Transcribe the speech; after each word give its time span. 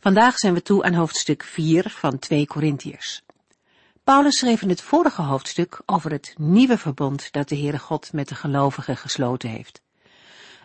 Vandaag 0.00 0.38
zijn 0.38 0.54
we 0.54 0.62
toe 0.62 0.82
aan 0.82 0.94
hoofdstuk 0.94 1.42
4 1.42 1.90
van 1.90 2.18
2 2.18 2.46
Korintiërs. 2.46 3.22
Paulus 4.04 4.38
schreef 4.38 4.62
in 4.62 4.68
het 4.68 4.80
vorige 4.80 5.22
hoofdstuk 5.22 5.82
over 5.86 6.10
het 6.10 6.34
nieuwe 6.38 6.78
verbond 6.78 7.32
dat 7.32 7.48
de 7.48 7.56
Heere 7.56 7.78
God 7.78 8.12
met 8.12 8.28
de 8.28 8.34
gelovigen 8.34 8.96
gesloten 8.96 9.48
heeft. 9.48 9.80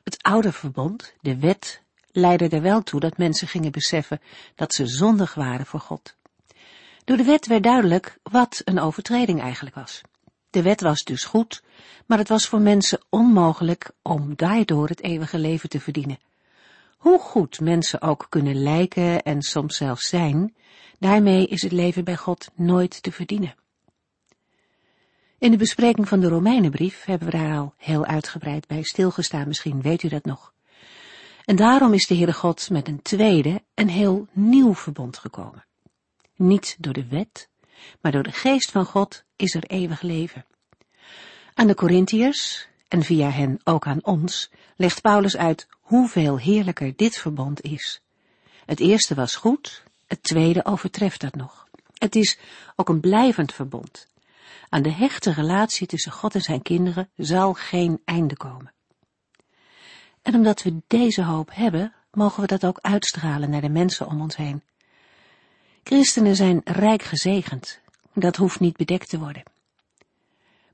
Het 0.03 0.23
oude 0.23 0.51
verbond, 0.51 1.13
de 1.21 1.37
wet, 1.39 1.81
leidde 2.11 2.49
er 2.49 2.61
wel 2.61 2.83
toe 2.83 2.99
dat 2.99 3.17
mensen 3.17 3.47
gingen 3.47 3.71
beseffen 3.71 4.21
dat 4.55 4.73
ze 4.73 4.87
zondig 4.87 5.33
waren 5.33 5.65
voor 5.65 5.79
God. 5.79 6.15
Door 7.05 7.17
de 7.17 7.23
wet 7.23 7.47
werd 7.47 7.63
duidelijk 7.63 8.17
wat 8.23 8.61
een 8.63 8.79
overtreding 8.79 9.41
eigenlijk 9.41 9.75
was. 9.75 10.01
De 10.49 10.61
wet 10.61 10.81
was 10.81 11.03
dus 11.03 11.23
goed, 11.23 11.63
maar 12.05 12.17
het 12.17 12.29
was 12.29 12.47
voor 12.47 12.61
mensen 12.61 12.99
onmogelijk 13.09 13.91
om 14.01 14.35
daardoor 14.35 14.87
het 14.87 15.01
eeuwige 15.01 15.37
leven 15.37 15.69
te 15.69 15.79
verdienen. 15.79 16.19
Hoe 17.05 17.19
goed 17.19 17.59
mensen 17.59 18.01
ook 18.01 18.25
kunnen 18.29 18.55
lijken 18.55 19.23
en 19.23 19.41
soms 19.41 19.77
zelfs 19.77 20.09
zijn, 20.09 20.55
daarmee 20.99 21.47
is 21.47 21.61
het 21.61 21.71
leven 21.71 22.03
bij 22.03 22.15
God 22.15 22.47
nooit 22.55 23.03
te 23.03 23.11
verdienen. 23.11 23.55
In 25.37 25.51
de 25.51 25.57
bespreking 25.57 26.07
van 26.07 26.19
de 26.19 26.27
Romeinenbrief 26.27 27.03
hebben 27.03 27.31
we 27.31 27.37
daar 27.37 27.57
al 27.57 27.73
heel 27.77 28.05
uitgebreid 28.05 28.67
bij 28.67 28.83
stilgestaan, 28.83 29.47
misschien 29.47 29.81
weet 29.81 30.03
u 30.03 30.07
dat 30.07 30.25
nog. 30.25 30.53
En 31.43 31.55
daarom 31.55 31.93
is 31.93 32.07
de 32.07 32.15
Heere 32.15 32.33
God 32.33 32.69
met 32.69 32.87
een 32.87 33.01
tweede, 33.01 33.61
een 33.73 33.89
heel 33.89 34.27
nieuw 34.31 34.75
verbond 34.75 35.17
gekomen. 35.17 35.65
Niet 36.35 36.75
door 36.79 36.93
de 36.93 37.07
wet, 37.07 37.49
maar 38.01 38.11
door 38.11 38.23
de 38.23 38.31
geest 38.31 38.71
van 38.71 38.85
God 38.85 39.23
is 39.35 39.55
er 39.55 39.63
eeuwig 39.63 40.01
leven. 40.01 40.45
Aan 41.53 41.67
de 41.67 41.75
Corinthiërs, 41.75 42.67
en 42.87 43.03
via 43.03 43.29
hen 43.29 43.59
ook 43.63 43.87
aan 43.87 44.03
ons, 44.03 44.51
legt 44.75 45.01
Paulus 45.01 45.37
uit 45.37 45.67
hoeveel 45.85 46.37
heerlijker 46.37 46.95
dit 46.95 47.17
verbond 47.17 47.61
is. 47.61 48.01
Het 48.65 48.79
eerste 48.79 49.15
was 49.15 49.35
goed, 49.35 49.83
het 50.07 50.23
tweede 50.23 50.65
overtreft 50.65 51.21
dat 51.21 51.35
nog. 51.35 51.67
Het 51.93 52.15
is 52.15 52.37
ook 52.75 52.89
een 52.89 52.99
blijvend 52.99 53.53
verbond. 53.53 54.07
Aan 54.69 54.81
de 54.81 54.91
hechte 54.91 55.31
relatie 55.31 55.87
tussen 55.87 56.11
God 56.11 56.35
en 56.35 56.41
zijn 56.41 56.61
kinderen 56.61 57.09
zal 57.15 57.53
geen 57.53 58.01
einde 58.05 58.37
komen. 58.37 58.73
En 60.21 60.35
omdat 60.35 60.63
we 60.63 60.81
deze 60.87 61.23
hoop 61.23 61.49
hebben, 61.53 61.93
mogen 62.11 62.41
we 62.41 62.47
dat 62.47 62.65
ook 62.65 62.79
uitstralen 62.81 63.49
naar 63.49 63.61
de 63.61 63.69
mensen 63.69 64.07
om 64.07 64.21
ons 64.21 64.35
heen. 64.35 64.63
Christenen 65.83 66.35
zijn 66.35 66.61
rijk 66.63 67.03
gezegend. 67.03 67.79
Dat 68.13 68.35
hoeft 68.35 68.59
niet 68.59 68.77
bedekt 68.77 69.09
te 69.09 69.19
worden. 69.19 69.43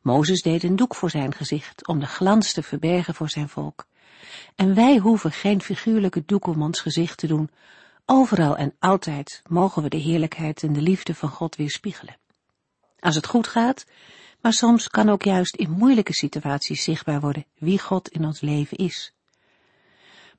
Mozes 0.02 0.42
deed 0.42 0.64
een 0.64 0.76
doek 0.76 0.96
voor 0.96 1.10
zijn 1.10 1.34
gezicht 1.34 1.88
om 1.88 2.00
de 2.00 2.06
glans 2.06 2.54
te 2.54 2.64
verbergen 2.64 3.16
voor 3.16 3.30
zijn 3.30 3.50
volk. 3.50 3.86
En 4.56 4.76
wij 4.76 4.98
hoeven 4.98 5.32
geen 5.32 5.62
figuurlijke 5.62 6.24
doek 6.26 6.48
om 6.48 6.62
ons 6.62 6.80
gezicht 6.80 7.18
te 7.18 7.28
doen. 7.28 7.50
Overal 8.06 8.58
en 8.58 8.76
altijd 8.80 9.42
mogen 9.50 9.84
we 9.84 9.90
de 9.90 9.98
heerlijkheid 9.98 10.64
en 10.64 10.74
de 10.74 10.82
liefde 10.82 11.16
van 11.16 11.30
God 11.30 11.56
weerspiegelen. 11.56 12.18
Als 13.00 13.16
het 13.16 13.28
goed 13.28 13.48
gaat, 13.48 13.86
maar 14.42 14.54
soms 14.54 14.88
kan 14.88 15.10
ook 15.10 15.24
juist 15.24 15.56
in 15.56 15.72
moeilijke 15.72 16.14
situaties 16.14 16.84
zichtbaar 16.84 17.20
worden 17.20 17.46
wie 17.58 17.80
God 17.80 18.10
in 18.10 18.26
ons 18.26 18.42
leven 18.42 18.78
is. 18.78 19.14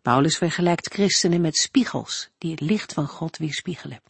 Paulus 0.03 0.37
vergelijkt 0.37 0.92
christenen 0.92 1.41
met 1.41 1.56
spiegels 1.56 2.31
die 2.38 2.50
het 2.50 2.60
licht 2.60 2.92
van 2.92 3.06
God 3.06 3.37
weerspiegelen. 3.37 4.03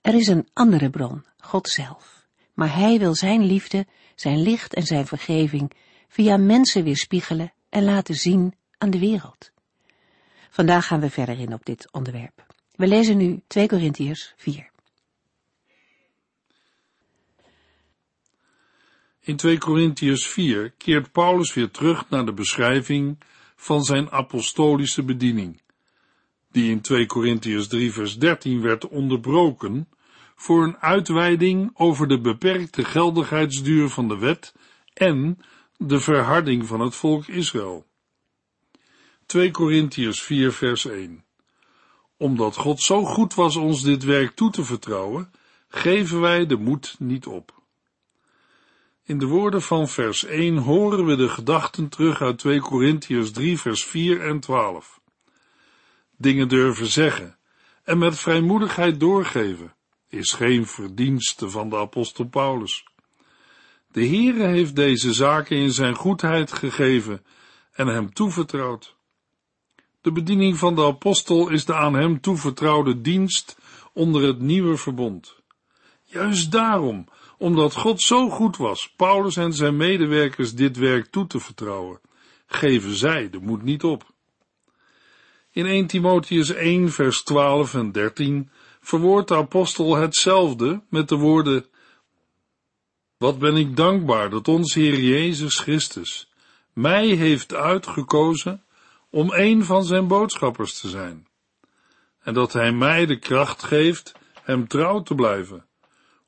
Er 0.00 0.14
is 0.14 0.26
een 0.26 0.48
andere 0.52 0.90
bron, 0.90 1.24
God 1.38 1.68
zelf, 1.68 2.26
maar 2.54 2.74
hij 2.74 2.98
wil 2.98 3.14
zijn 3.14 3.44
liefde, 3.44 3.86
zijn 4.14 4.42
licht 4.42 4.74
en 4.74 4.82
zijn 4.82 5.06
vergeving 5.06 5.72
via 6.08 6.36
mensen 6.36 6.84
weerspiegelen 6.84 7.52
en 7.70 7.84
laten 7.84 8.14
zien 8.14 8.54
aan 8.78 8.90
de 8.90 8.98
wereld. 8.98 9.50
Vandaag 10.50 10.86
gaan 10.86 11.00
we 11.00 11.10
verder 11.10 11.38
in 11.38 11.52
op 11.52 11.64
dit 11.64 11.92
onderwerp. 11.92 12.46
We 12.74 12.86
lezen 12.86 13.16
nu 13.16 13.40
2 13.46 13.66
Korintiërs 13.66 14.32
4. 14.36 14.70
In 19.20 19.36
2 19.36 19.58
Korintiërs 19.58 20.26
4 20.26 20.70
keert 20.70 21.12
Paulus 21.12 21.54
weer 21.54 21.70
terug 21.70 22.08
naar 22.10 22.24
de 22.24 22.32
beschrijving 22.32 23.18
van 23.56 23.84
zijn 23.84 24.10
apostolische 24.10 25.02
bediening, 25.02 25.60
die 26.50 26.70
in 26.70 26.80
2 26.80 27.06
Korintiërs 27.06 27.68
3 27.68 27.92
vers 27.92 28.18
13 28.18 28.60
werd 28.60 28.88
onderbroken 28.88 29.88
voor 30.34 30.64
een 30.64 30.76
uitweiding 30.76 31.70
over 31.74 32.08
de 32.08 32.20
beperkte 32.20 32.84
geldigheidsduur 32.84 33.88
van 33.88 34.08
de 34.08 34.18
wet 34.18 34.54
en 34.94 35.38
de 35.82 36.00
verharding 36.00 36.66
van 36.66 36.80
het 36.80 36.94
volk 36.94 37.26
Israël. 37.26 37.86
2 39.26 39.50
Korintiërs 39.50 40.22
4 40.22 40.52
vers 40.52 40.84
1 40.84 41.24
Omdat 42.16 42.56
God 42.56 42.80
zo 42.80 43.04
goed 43.04 43.34
was 43.34 43.56
ons 43.56 43.82
dit 43.82 44.04
werk 44.04 44.34
toe 44.34 44.50
te 44.50 44.64
vertrouwen, 44.64 45.32
geven 45.68 46.20
wij 46.20 46.46
de 46.46 46.56
moed 46.56 46.96
niet 46.98 47.26
op. 47.26 47.62
In 49.04 49.18
de 49.18 49.26
woorden 49.26 49.62
van 49.62 49.88
vers 49.88 50.24
1 50.24 50.56
horen 50.56 51.06
we 51.06 51.16
de 51.16 51.28
gedachten 51.28 51.88
terug 51.88 52.22
uit 52.22 52.38
2 52.38 52.60
Korintiërs 52.60 53.30
3 53.30 53.60
vers 53.60 53.84
4 53.84 54.20
en 54.20 54.40
12. 54.40 55.00
Dingen 56.16 56.48
durven 56.48 56.86
zeggen 56.86 57.38
en 57.84 57.98
met 57.98 58.18
vrijmoedigheid 58.18 59.00
doorgeven 59.00 59.74
is 60.08 60.32
geen 60.32 60.66
verdienste 60.66 61.50
van 61.50 61.70
de 61.70 61.76
apostel 61.76 62.24
Paulus. 62.24 62.84
De 63.92 64.06
Heere 64.06 64.46
heeft 64.46 64.76
deze 64.76 65.12
zaken 65.12 65.56
in 65.56 65.72
zijn 65.72 65.94
goedheid 65.94 66.52
gegeven 66.52 67.24
en 67.72 67.86
hem 67.86 68.12
toevertrouwd. 68.12 68.96
De 70.00 70.12
bediening 70.12 70.58
van 70.58 70.74
de 70.74 70.84
apostel 70.84 71.48
is 71.48 71.64
de 71.64 71.74
aan 71.74 71.94
hem 71.94 72.20
toevertrouwde 72.20 73.00
dienst 73.00 73.58
onder 73.92 74.22
het 74.22 74.40
nieuwe 74.40 74.76
verbond. 74.76 75.36
Juist 76.04 76.52
daarom, 76.52 77.06
omdat 77.38 77.74
God 77.74 78.02
zo 78.02 78.28
goed 78.28 78.56
was, 78.56 78.92
Paulus 78.96 79.36
en 79.36 79.52
zijn 79.52 79.76
medewerkers 79.76 80.54
dit 80.54 80.76
werk 80.76 81.06
toe 81.06 81.26
te 81.26 81.40
vertrouwen, 81.40 82.00
geven 82.46 82.94
zij 82.94 83.30
de 83.30 83.38
moed 83.40 83.62
niet 83.62 83.84
op. 83.84 84.12
In 85.50 85.66
1 85.66 85.86
Timotheus 85.86 86.50
1 86.50 86.92
vers 86.92 87.22
12 87.22 87.74
en 87.74 87.92
13 87.92 88.50
verwoordt 88.80 89.28
de 89.28 89.36
apostel 89.36 89.96
hetzelfde 89.96 90.82
met 90.88 91.08
de 91.08 91.16
woorden 91.16 91.64
wat 93.20 93.38
ben 93.38 93.56
ik 93.56 93.76
dankbaar 93.76 94.30
dat 94.30 94.48
onze 94.48 94.80
Heer 94.80 95.00
Jezus 95.00 95.58
Christus 95.58 96.28
mij 96.72 97.06
heeft 97.06 97.54
uitgekozen 97.54 98.64
om 99.10 99.32
een 99.32 99.64
van 99.64 99.84
zijn 99.84 100.06
boodschappers 100.06 100.80
te 100.80 100.88
zijn. 100.88 101.26
En 102.20 102.34
dat 102.34 102.52
hij 102.52 102.72
mij 102.72 103.06
de 103.06 103.18
kracht 103.18 103.62
geeft 103.62 104.12
hem 104.42 104.68
trouw 104.68 105.02
te 105.02 105.14
blijven, 105.14 105.66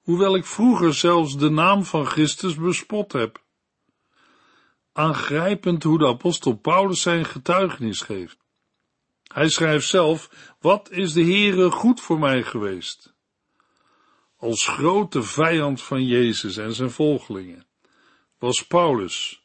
hoewel 0.03 0.37
ik 0.37 0.45
vroeger 0.45 0.95
zelfs 0.95 1.37
de 1.37 1.51
naam 1.51 1.85
van 1.85 2.07
Christus 2.07 2.55
bespot 2.55 3.13
heb. 3.13 3.43
Aangrijpend 4.93 5.83
hoe 5.83 5.99
de 5.99 6.07
apostel 6.07 6.55
Paulus 6.55 7.03
zijn 7.03 7.25
getuigenis 7.25 8.01
geeft. 8.01 8.39
Hij 9.23 9.49
schrijft 9.49 9.89
zelf, 9.89 10.31
wat 10.61 10.91
is 10.91 11.13
de 11.13 11.25
Heere 11.25 11.71
goed 11.71 12.01
voor 12.01 12.19
mij 12.19 12.43
geweest? 12.43 13.12
Als 14.43 14.67
grote 14.67 15.23
vijand 15.23 15.83
van 15.83 16.07
Jezus 16.07 16.57
en 16.57 16.75
zijn 16.75 16.91
volgelingen, 16.91 17.67
was 18.39 18.67
Paulus, 18.67 19.43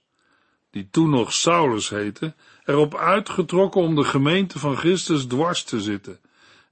die 0.69 0.89
toen 0.89 1.09
nog 1.09 1.33
Saulus 1.33 1.89
heette, 1.89 2.35
erop 2.65 2.95
uitgetrokken 2.95 3.81
om 3.81 3.95
de 3.95 4.03
gemeente 4.03 4.59
van 4.59 4.77
Christus 4.77 5.25
dwars 5.25 5.63
te 5.63 5.81
zitten 5.81 6.19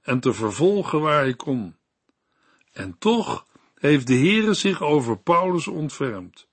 en 0.02 0.20
te 0.20 0.32
vervolgen 0.32 1.00
waar 1.00 1.20
hij 1.20 1.34
kon. 1.34 1.76
En 2.72 2.98
toch 2.98 3.46
heeft 3.74 4.06
de 4.06 4.16
Heere 4.16 4.54
zich 4.54 4.82
over 4.82 5.18
Paulus 5.18 5.66
ontfermd. 5.66 6.48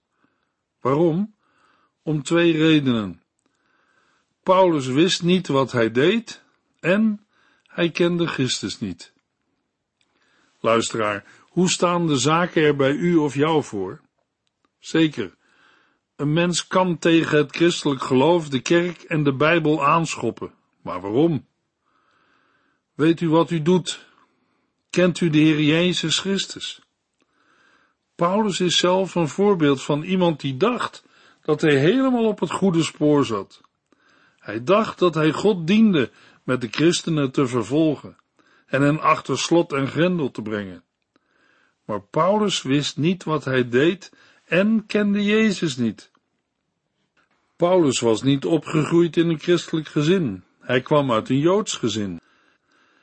Waarom? 0.82 1.36
Om 2.04 2.24
twee 2.24 2.52
redenen. 2.58 3.22
Paulus 4.44 4.88
wist 4.88 5.24
niet 5.24 5.48
wat 5.48 5.72
hij 5.72 5.92
deed 5.92 6.44
en 6.80 7.26
hij 7.68 7.92
kende 7.92 8.28
Christus 8.28 8.80
niet. 8.80 9.14
Luisteraar, 10.60 11.26
hoe 11.54 11.70
staan 11.70 12.08
de 12.08 12.18
zaken 12.18 12.64
er 12.64 12.76
bij 12.76 12.92
u 12.92 13.16
of 13.16 13.36
jou 13.36 13.64
voor? 13.64 14.02
Zeker, 14.80 15.36
een 16.16 16.34
mens 16.34 16.68
kan 16.68 16.98
tegen 16.98 17.38
het 17.38 17.56
christelijk 17.56 18.02
geloof 18.02 18.50
de 18.50 18.60
kerk 18.60 19.02
en 19.02 19.24
de 19.24 19.34
Bijbel 19.34 19.86
aanschoppen. 19.86 20.54
Maar 20.82 21.02
waarom? 21.02 21.48
Weet 22.94 23.22
u 23.22 23.30
wat 23.30 23.52
u 23.52 23.62
doet? 23.62 24.06
Kent 24.90 25.20
u 25.20 25.30
de 25.30 25.38
Heer 25.38 25.62
Jezus 25.62 26.20
Christus? 26.20 26.82
Paulus 28.16 28.60
is 28.60 28.78
zelf 28.78 29.16
een 29.16 29.28
voorbeeld 29.28 29.84
van 29.84 30.04
iemand 30.04 30.40
die 30.40 30.58
dacht 30.58 31.06
dat 31.42 31.62
hij 31.62 31.76
helemaal 31.76 32.26
op 32.26 32.40
het 32.40 32.52
goede 32.52 32.84
spoor 32.84 33.26
zat. 33.26 33.62
Hij 34.38 34.64
dacht 34.64 35.00
dat 35.00 35.16
hij 35.16 35.32
God 35.32 35.68
diende 35.68 36.12
met 36.44 36.62
de 36.62 36.68
christenen 36.72 37.32
te 37.32 37.48
vervolgen 37.48 38.18
en 38.66 38.82
hen 38.82 39.00
achter 39.00 39.40
slot 39.40 39.74
en 39.74 39.88
grendel 39.88 40.32
te 40.32 40.42
brengen. 40.42 40.84
Maar 41.86 42.02
Paulus 42.02 42.62
wist 42.62 42.98
niet 42.98 43.24
wat 43.24 43.46
hij 43.46 43.70
deed 43.70 44.12
en 44.46 44.86
kende 44.86 45.24
Jezus 45.24 45.78
niet. 45.78 46.12
Paulus 47.56 48.00
was 48.00 48.22
niet 48.22 48.46
opgegroeid 48.46 49.18
in 49.18 49.30
een 49.30 49.40
christelijk 49.40 49.88
gezin. 49.88 50.44
Hij 50.60 50.82
kwam 50.82 51.12
uit 51.12 51.30
een 51.30 51.40
Joods 51.40 51.76
gezin. 51.76 52.22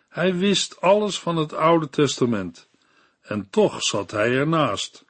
Hij 0.08 0.34
wist 0.34 0.80
alles 0.80 1.18
van 1.18 1.36
het 1.36 1.52
Oude 1.52 1.88
Testament. 1.88 2.68
En 3.20 3.50
toch 3.50 3.82
zat 3.82 4.10
hij 4.10 4.30
ernaast. 4.30 5.04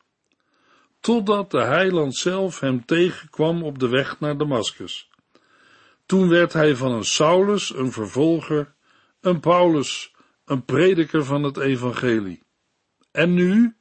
Totdat 1.00 1.50
de 1.50 1.60
heiland 1.60 2.16
zelf 2.16 2.60
hem 2.60 2.84
tegenkwam 2.84 3.62
op 3.62 3.78
de 3.78 3.88
weg 3.88 4.20
naar 4.20 4.36
Damaskus. 4.36 5.10
Toen 6.06 6.28
werd 6.28 6.52
hij 6.52 6.76
van 6.76 6.92
een 6.92 7.04
Saulus, 7.04 7.74
een 7.74 7.92
vervolger, 7.92 8.74
een 9.20 9.40
Paulus, 9.40 10.14
een 10.44 10.64
prediker 10.64 11.24
van 11.24 11.42
het 11.42 11.56
evangelie. 11.56 12.42
En 13.10 13.34
nu? 13.34 13.74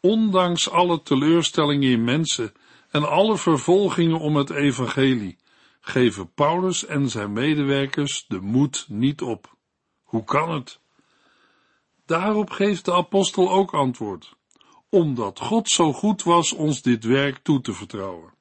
Ondanks 0.00 0.70
alle 0.70 1.02
teleurstellingen 1.02 1.90
in 1.90 2.04
mensen 2.04 2.52
en 2.90 3.08
alle 3.08 3.36
vervolgingen 3.36 4.18
om 4.18 4.36
het 4.36 4.50
evangelie, 4.50 5.38
geven 5.80 6.32
Paulus 6.32 6.86
en 6.86 7.08
zijn 7.08 7.32
medewerkers 7.32 8.24
de 8.28 8.40
moed 8.40 8.86
niet 8.88 9.22
op. 9.22 9.56
Hoe 10.02 10.24
kan 10.24 10.50
het? 10.50 10.80
Daarop 12.06 12.50
geeft 12.50 12.84
de 12.84 12.92
apostel 12.92 13.50
ook 13.50 13.74
antwoord, 13.74 14.36
omdat 14.88 15.40
God 15.40 15.68
zo 15.68 15.92
goed 15.92 16.22
was 16.22 16.52
ons 16.52 16.82
dit 16.82 17.04
werk 17.04 17.38
toe 17.38 17.60
te 17.60 17.72
vertrouwen. 17.72 18.32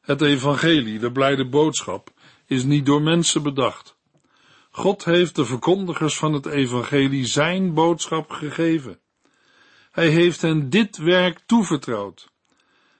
Het 0.00 0.20
evangelie, 0.20 0.98
de 0.98 1.12
blijde 1.12 1.48
boodschap, 1.48 2.10
is 2.46 2.64
niet 2.64 2.86
door 2.86 3.02
mensen 3.02 3.42
bedacht. 3.42 3.95
God 4.76 5.04
heeft 5.04 5.34
de 5.34 5.44
verkondigers 5.44 6.16
van 6.16 6.32
het 6.32 6.46
evangelie 6.46 7.26
zijn 7.26 7.74
boodschap 7.74 8.30
gegeven. 8.30 9.00
Hij 9.90 10.08
heeft 10.08 10.42
hen 10.42 10.70
dit 10.70 10.96
werk 10.96 11.40
toevertrouwd. 11.46 12.32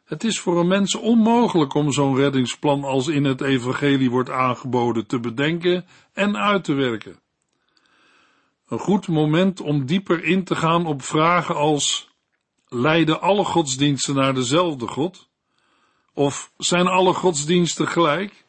Het 0.05 0.25
is 0.25 0.41
voor 0.41 0.61
een 0.61 0.67
mens 0.67 0.95
onmogelijk 0.95 1.75
om 1.75 1.93
zo'n 1.93 2.17
reddingsplan 2.17 2.85
als 2.85 3.09
in 3.09 3.25
het 3.25 3.41
evangelie 3.41 4.11
wordt 4.11 4.31
aangeboden 4.31 5.07
te 5.07 5.21
bedenken 5.21 5.87
en 6.13 6.37
uit 6.37 6.65
te 6.65 6.75
werken. 6.75 7.21
Een 8.69 8.79
goed 8.79 9.09
moment 9.09 9.61
om 9.61 9.87
dieper 9.87 10.25
in 10.25 10.45
te 10.45 10.55
gaan 10.55 10.87
op 10.87 11.03
vragen 11.03 11.57
als 11.57 12.11
leiden 12.69 13.21
alle 13.21 13.45
godsdiensten 13.45 14.15
naar 14.15 14.35
dezelfde 14.35 14.87
God? 14.87 15.29
Of 16.15 16.53
zijn 16.57 16.87
alle 16.87 17.13
godsdiensten 17.13 17.89
gelijk? 17.89 18.46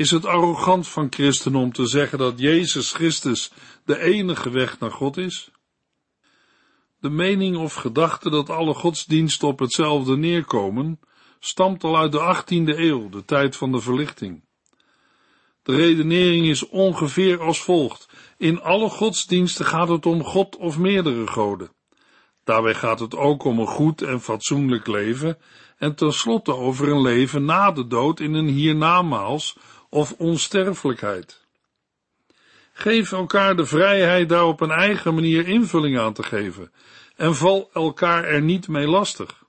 Is 0.00 0.10
het 0.10 0.26
arrogant 0.26 0.88
van 0.88 1.06
christenen 1.10 1.60
om 1.60 1.72
te 1.72 1.86
zeggen 1.86 2.18
dat 2.18 2.38
Jezus 2.38 2.92
Christus 2.92 3.52
de 3.84 3.98
enige 3.98 4.50
weg 4.50 4.78
naar 4.78 4.90
God 4.90 5.16
is? 5.16 5.50
De 7.00 7.10
mening 7.10 7.56
of 7.56 7.74
gedachte 7.74 8.30
dat 8.30 8.50
alle 8.50 8.74
godsdiensten 8.74 9.48
op 9.48 9.58
hetzelfde 9.58 10.16
neerkomen, 10.16 11.00
stamt 11.38 11.84
al 11.84 11.96
uit 11.96 12.12
de 12.12 12.36
18e 12.36 12.78
eeuw, 12.78 13.08
de 13.08 13.24
tijd 13.24 13.56
van 13.56 13.72
de 13.72 13.80
verlichting. 13.80 14.44
De 15.62 15.76
redenering 15.76 16.46
is 16.46 16.68
ongeveer 16.68 17.40
als 17.40 17.62
volgt. 17.62 18.08
In 18.36 18.60
alle 18.60 18.88
godsdiensten 18.88 19.66
gaat 19.66 19.88
het 19.88 20.06
om 20.06 20.24
God 20.24 20.56
of 20.56 20.78
meerdere 20.78 21.26
goden. 21.26 21.72
Daarbij 22.44 22.74
gaat 22.74 23.00
het 23.00 23.16
ook 23.16 23.44
om 23.44 23.58
een 23.58 23.66
goed 23.66 24.02
en 24.02 24.20
fatsoenlijk 24.20 24.86
leven 24.86 25.38
en 25.78 25.94
tenslotte 25.94 26.54
over 26.54 26.88
een 26.88 27.02
leven 27.02 27.44
na 27.44 27.72
de 27.72 27.86
dood 27.86 28.20
in 28.20 28.34
een 28.34 28.48
hiernamaals 28.48 29.56
of 29.90 30.12
onsterfelijkheid. 30.12 31.46
Geef 32.72 33.12
elkaar 33.12 33.56
de 33.56 33.66
vrijheid 33.66 34.28
daar 34.28 34.46
op 34.46 34.60
een 34.60 34.70
eigen 34.70 35.14
manier 35.14 35.48
invulling 35.48 35.98
aan 35.98 36.12
te 36.12 36.22
geven 36.22 36.72
en 37.16 37.34
val 37.34 37.70
elkaar 37.72 38.24
er 38.24 38.42
niet 38.42 38.68
mee 38.68 38.86
lastig. 38.86 39.44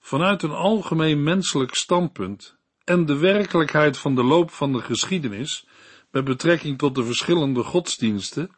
Vanuit 0.00 0.42
een 0.42 0.50
algemeen 0.50 1.22
menselijk 1.22 1.74
standpunt 1.74 2.56
en 2.84 3.06
de 3.06 3.16
werkelijkheid 3.16 3.98
van 3.98 4.14
de 4.14 4.22
loop 4.22 4.50
van 4.50 4.72
de 4.72 4.80
geschiedenis 4.80 5.66
met 6.10 6.24
betrekking 6.24 6.78
tot 6.78 6.94
de 6.94 7.04
verschillende 7.04 7.62
godsdiensten 7.62 8.50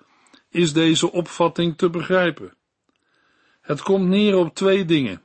is 0.50 0.72
deze 0.72 1.12
opvatting 1.12 1.76
te 1.76 1.90
begrijpen. 1.90 2.54
Het 3.60 3.82
komt 3.82 4.08
neer 4.08 4.36
op 4.36 4.54
twee 4.54 4.84
dingen. 4.84 5.22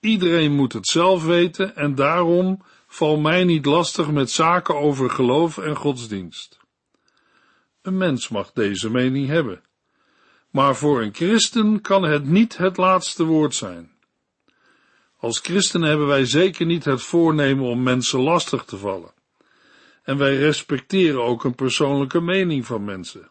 Iedereen 0.00 0.52
moet 0.52 0.72
het 0.72 0.86
zelf 0.86 1.24
weten 1.24 1.76
en 1.76 1.94
daarom 1.94 2.62
val 2.94 3.16
mij 3.16 3.44
niet 3.44 3.66
lastig 3.66 4.10
met 4.10 4.30
zaken 4.30 4.76
over 4.76 5.10
geloof 5.10 5.58
en 5.58 5.76
godsdienst. 5.76 6.58
Een 7.82 7.96
mens 7.96 8.28
mag 8.28 8.52
deze 8.52 8.90
mening 8.90 9.26
hebben, 9.26 9.62
maar 10.50 10.76
voor 10.76 11.02
een 11.02 11.14
christen 11.14 11.80
kan 11.80 12.02
het 12.02 12.26
niet 12.26 12.56
het 12.56 12.76
laatste 12.76 13.24
woord 13.24 13.54
zijn. 13.54 13.92
Als 15.18 15.38
christenen 15.38 15.88
hebben 15.88 16.06
wij 16.06 16.24
zeker 16.24 16.66
niet 16.66 16.84
het 16.84 17.02
voornemen 17.02 17.64
om 17.64 17.82
mensen 17.82 18.20
lastig 18.20 18.64
te 18.64 18.76
vallen. 18.76 19.12
En 20.02 20.18
wij 20.18 20.36
respecteren 20.36 21.22
ook 21.22 21.44
een 21.44 21.54
persoonlijke 21.54 22.20
mening 22.20 22.66
van 22.66 22.84
mensen. 22.84 23.30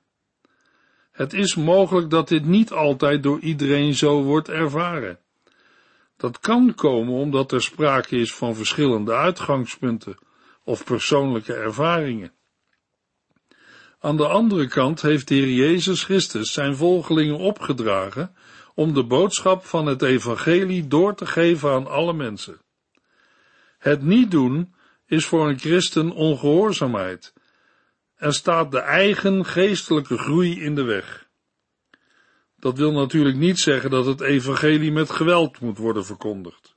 Het 1.12 1.34
is 1.34 1.56
mogelijk 1.56 2.10
dat 2.10 2.28
dit 2.28 2.46
niet 2.46 2.72
altijd 2.72 3.24
door 3.24 3.40
iedereen 3.40 3.94
zo 3.94 4.24
wordt 4.24 4.50
ervaren. 4.50 5.20
Dat 6.24 6.40
kan 6.40 6.76
komen 6.76 7.14
omdat 7.14 7.52
er 7.52 7.62
sprake 7.62 8.16
is 8.16 8.34
van 8.34 8.56
verschillende 8.56 9.14
uitgangspunten 9.14 10.18
of 10.64 10.84
persoonlijke 10.84 11.54
ervaringen. 11.54 12.32
Aan 14.00 14.18
de 14.18 14.28
andere 14.28 14.68
kant 14.68 15.02
heeft 15.02 15.28
de 15.28 15.36
Heer 15.36 15.50
Jezus 15.50 16.04
Christus 16.04 16.54
zijn 16.54 16.76
volgelingen 16.76 17.38
opgedragen 17.38 18.36
om 18.76 18.94
de 18.94 19.04
boodschap 19.04 19.66
van 19.66 19.86
het 19.86 20.02
evangelie 20.02 20.88
door 20.88 21.16
te 21.16 21.26
geven 21.26 21.72
aan 21.72 21.88
alle 21.88 22.14
mensen. 22.14 22.62
Het 23.78 24.02
niet 24.02 24.32
doen 24.32 24.76
is 25.06 25.26
voor 25.26 25.50
een 25.50 25.60
christen 25.60 26.12
ongehoorzaamheid 26.12 27.34
en 28.16 28.34
staat 28.34 28.72
de 28.72 28.80
eigen 28.80 29.46
geestelijke 29.46 30.18
groei 30.18 30.62
in 30.62 30.76
de 30.76 30.84
weg. 30.84 31.23
Dat 32.64 32.78
wil 32.78 32.92
natuurlijk 32.92 33.38
niet 33.38 33.60
zeggen 33.60 33.90
dat 33.90 34.06
het 34.06 34.22
evangelie 34.22 34.92
met 34.92 35.10
geweld 35.10 35.60
moet 35.60 35.78
worden 35.78 36.06
verkondigd. 36.06 36.76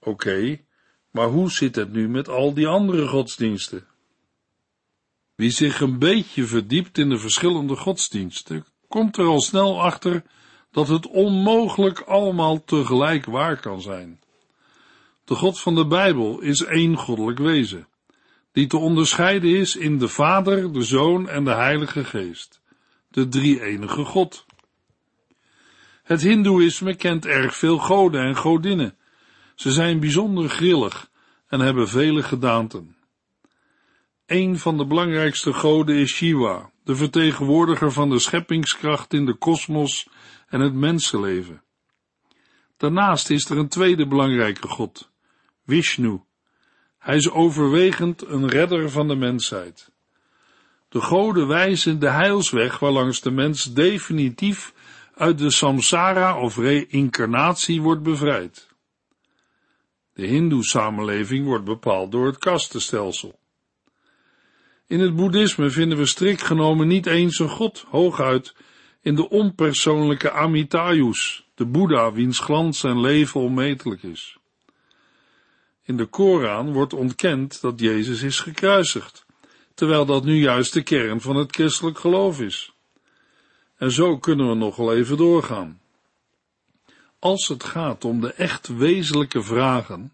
Oké, 0.00 0.60
maar 1.10 1.28
hoe 1.28 1.50
zit 1.50 1.76
het 1.76 1.92
nu 1.92 2.08
met 2.08 2.28
al 2.28 2.54
die 2.54 2.66
andere 2.66 3.06
godsdiensten? 3.06 3.86
Wie 5.34 5.50
zich 5.50 5.80
een 5.80 5.98
beetje 5.98 6.44
verdiept 6.44 6.98
in 6.98 7.08
de 7.08 7.18
verschillende 7.18 7.76
godsdiensten, 7.76 8.64
komt 8.88 9.16
er 9.16 9.24
al 9.24 9.40
snel 9.40 9.82
achter 9.82 10.22
dat 10.70 10.88
het 10.88 11.06
onmogelijk 11.06 12.00
allemaal 12.00 12.64
tegelijk 12.64 13.24
waar 13.24 13.60
kan 13.60 13.80
zijn. 13.80 14.20
De 15.24 15.34
God 15.34 15.60
van 15.60 15.74
de 15.74 15.86
Bijbel 15.86 16.40
is 16.40 16.64
één 16.64 16.96
goddelijk 16.96 17.38
wezen, 17.38 17.88
die 18.52 18.66
te 18.66 18.76
onderscheiden 18.76 19.56
is 19.56 19.76
in 19.76 19.98
de 19.98 20.08
Vader, 20.08 20.72
de 20.72 20.82
Zoon 20.82 21.28
en 21.28 21.44
de 21.44 21.54
Heilige 21.54 22.04
Geest, 22.04 22.60
de 23.08 23.28
drie-enige 23.28 24.04
God. 24.04 24.48
Het 26.10 26.22
Hindoeïsme 26.22 26.94
kent 26.94 27.26
erg 27.26 27.56
veel 27.56 27.78
goden 27.78 28.22
en 28.22 28.36
godinnen. 28.36 28.96
Ze 29.54 29.72
zijn 29.72 30.00
bijzonder 30.00 30.48
grillig 30.48 31.10
en 31.46 31.60
hebben 31.60 31.88
vele 31.88 32.22
gedaanten. 32.22 32.96
Een 34.26 34.58
van 34.58 34.76
de 34.76 34.86
belangrijkste 34.86 35.52
goden 35.52 35.96
is 35.96 36.10
Shiva, 36.10 36.70
de 36.84 36.94
vertegenwoordiger 36.94 37.92
van 37.92 38.10
de 38.10 38.18
scheppingskracht 38.18 39.12
in 39.12 39.26
de 39.26 39.34
kosmos 39.34 40.08
en 40.48 40.60
het 40.60 40.74
mensenleven. 40.74 41.62
Daarnaast 42.76 43.30
is 43.30 43.50
er 43.50 43.58
een 43.58 43.68
tweede 43.68 44.06
belangrijke 44.06 44.68
god, 44.68 45.10
Vishnu. 45.66 46.20
Hij 46.98 47.16
is 47.16 47.30
overwegend 47.30 48.26
een 48.26 48.48
redder 48.48 48.90
van 48.90 49.08
de 49.08 49.16
mensheid. 49.16 49.90
De 50.88 51.00
goden 51.00 51.46
wijzen 51.46 51.98
de 51.98 52.10
heilsweg 52.10 52.78
waarlangs 52.78 53.20
de 53.20 53.30
mens 53.30 53.64
definitief 53.64 54.72
uit 55.20 55.38
de 55.38 55.50
samsara 55.50 56.40
of 56.40 56.56
reïncarnatie 56.56 57.82
wordt 57.82 58.02
bevrijd. 58.02 58.68
De 60.14 60.26
hindoe-samenleving 60.26 61.44
wordt 61.46 61.64
bepaald 61.64 62.12
door 62.12 62.26
het 62.26 62.38
kastenstelsel. 62.38 63.38
In 64.86 65.00
het 65.00 65.16
boeddhisme 65.16 65.70
vinden 65.70 65.98
we 65.98 66.06
strikt 66.06 66.42
genomen 66.42 66.88
niet 66.88 67.06
eens 67.06 67.38
een 67.38 67.48
god, 67.48 67.84
hooguit 67.88 68.54
in 69.00 69.14
de 69.14 69.28
onpersoonlijke 69.28 70.30
Amitayus, 70.30 71.48
de 71.54 71.66
Boeddha 71.66 72.12
wiens 72.12 72.38
glans 72.38 72.84
en 72.84 73.00
leven 73.00 73.40
onmetelijk 73.40 74.02
is. 74.02 74.38
In 75.82 75.96
de 75.96 76.06
Koran 76.06 76.72
wordt 76.72 76.92
ontkend 76.92 77.60
dat 77.60 77.80
Jezus 77.80 78.22
is 78.22 78.40
gekruisigd, 78.40 79.26
terwijl 79.74 80.06
dat 80.06 80.24
nu 80.24 80.34
juist 80.40 80.72
de 80.72 80.82
kern 80.82 81.20
van 81.20 81.36
het 81.36 81.54
christelijk 81.54 81.98
geloof 81.98 82.40
is. 82.40 82.69
En 83.80 83.90
zo 83.90 84.18
kunnen 84.18 84.48
we 84.48 84.54
nog 84.54 84.76
wel 84.76 84.94
even 84.94 85.16
doorgaan. 85.16 85.80
Als 87.18 87.48
het 87.48 87.64
gaat 87.64 88.04
om 88.04 88.20
de 88.20 88.32
echt 88.32 88.68
wezenlijke 88.68 89.42
vragen, 89.42 90.12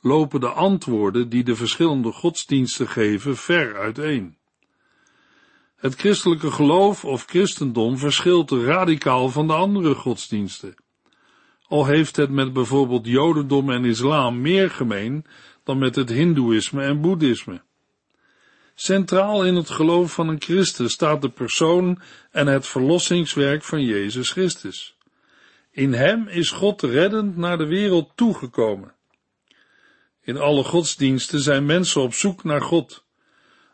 lopen 0.00 0.40
de 0.40 0.48
antwoorden 0.48 1.28
die 1.28 1.44
de 1.44 1.56
verschillende 1.56 2.12
godsdiensten 2.12 2.88
geven 2.88 3.36
ver 3.36 3.76
uiteen. 3.76 4.36
Het 5.76 5.94
christelijke 5.94 6.50
geloof 6.50 7.04
of 7.04 7.24
christendom 7.24 7.98
verschilt 7.98 8.50
radicaal 8.50 9.28
van 9.28 9.46
de 9.46 9.54
andere 9.54 9.94
godsdiensten. 9.94 10.74
Al 11.66 11.86
heeft 11.86 12.16
het 12.16 12.30
met 12.30 12.52
bijvoorbeeld 12.52 13.06
jodendom 13.06 13.70
en 13.70 13.84
islam 13.84 14.40
meer 14.40 14.70
gemeen 14.70 15.24
dan 15.64 15.78
met 15.78 15.94
het 15.94 16.08
hindoeïsme 16.08 16.82
en 16.82 17.00
boeddhisme. 17.00 17.62
Centraal 18.74 19.44
in 19.44 19.54
het 19.54 19.70
geloof 19.70 20.12
van 20.12 20.28
een 20.28 20.42
christen 20.42 20.88
staat 20.88 21.22
de 21.22 21.28
persoon 21.28 22.00
en 22.30 22.46
het 22.46 22.66
verlossingswerk 22.66 23.64
van 23.64 23.84
Jezus 23.84 24.30
Christus. 24.30 24.96
In 25.70 25.92
hem 25.92 26.28
is 26.28 26.50
God 26.50 26.82
reddend 26.82 27.36
naar 27.36 27.58
de 27.58 27.66
wereld 27.66 28.10
toegekomen. 28.14 28.94
In 30.22 30.36
alle 30.36 30.64
godsdiensten 30.64 31.40
zijn 31.40 31.66
mensen 31.66 32.00
op 32.00 32.14
zoek 32.14 32.44
naar 32.44 32.60
God. 32.60 33.04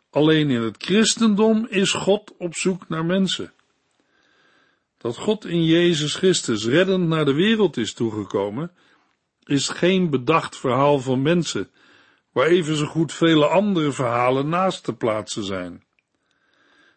Alleen 0.09 0.49
in 0.49 0.61
het 0.61 0.83
christendom 0.83 1.67
is 1.69 1.91
God 1.91 2.33
op 2.37 2.55
zoek 2.55 2.89
naar 2.89 3.05
mensen. 3.05 3.53
Dat 4.97 5.17
God 5.17 5.45
in 5.45 5.65
Jezus 5.65 6.15
Christus 6.15 6.65
reddend 6.65 7.07
naar 7.07 7.25
de 7.25 7.33
wereld 7.33 7.77
is 7.77 7.93
toegekomen, 7.93 8.71
is 9.43 9.69
geen 9.69 10.09
bedacht 10.09 10.57
verhaal 10.57 10.99
van 10.99 11.21
mensen, 11.21 11.69
waar 12.31 12.47
even 12.47 12.75
zo 12.75 12.85
goed 12.85 13.13
vele 13.13 13.47
andere 13.47 13.91
verhalen 13.91 14.49
naast 14.49 14.83
te 14.83 14.93
plaatsen 14.93 15.43
zijn. 15.43 15.83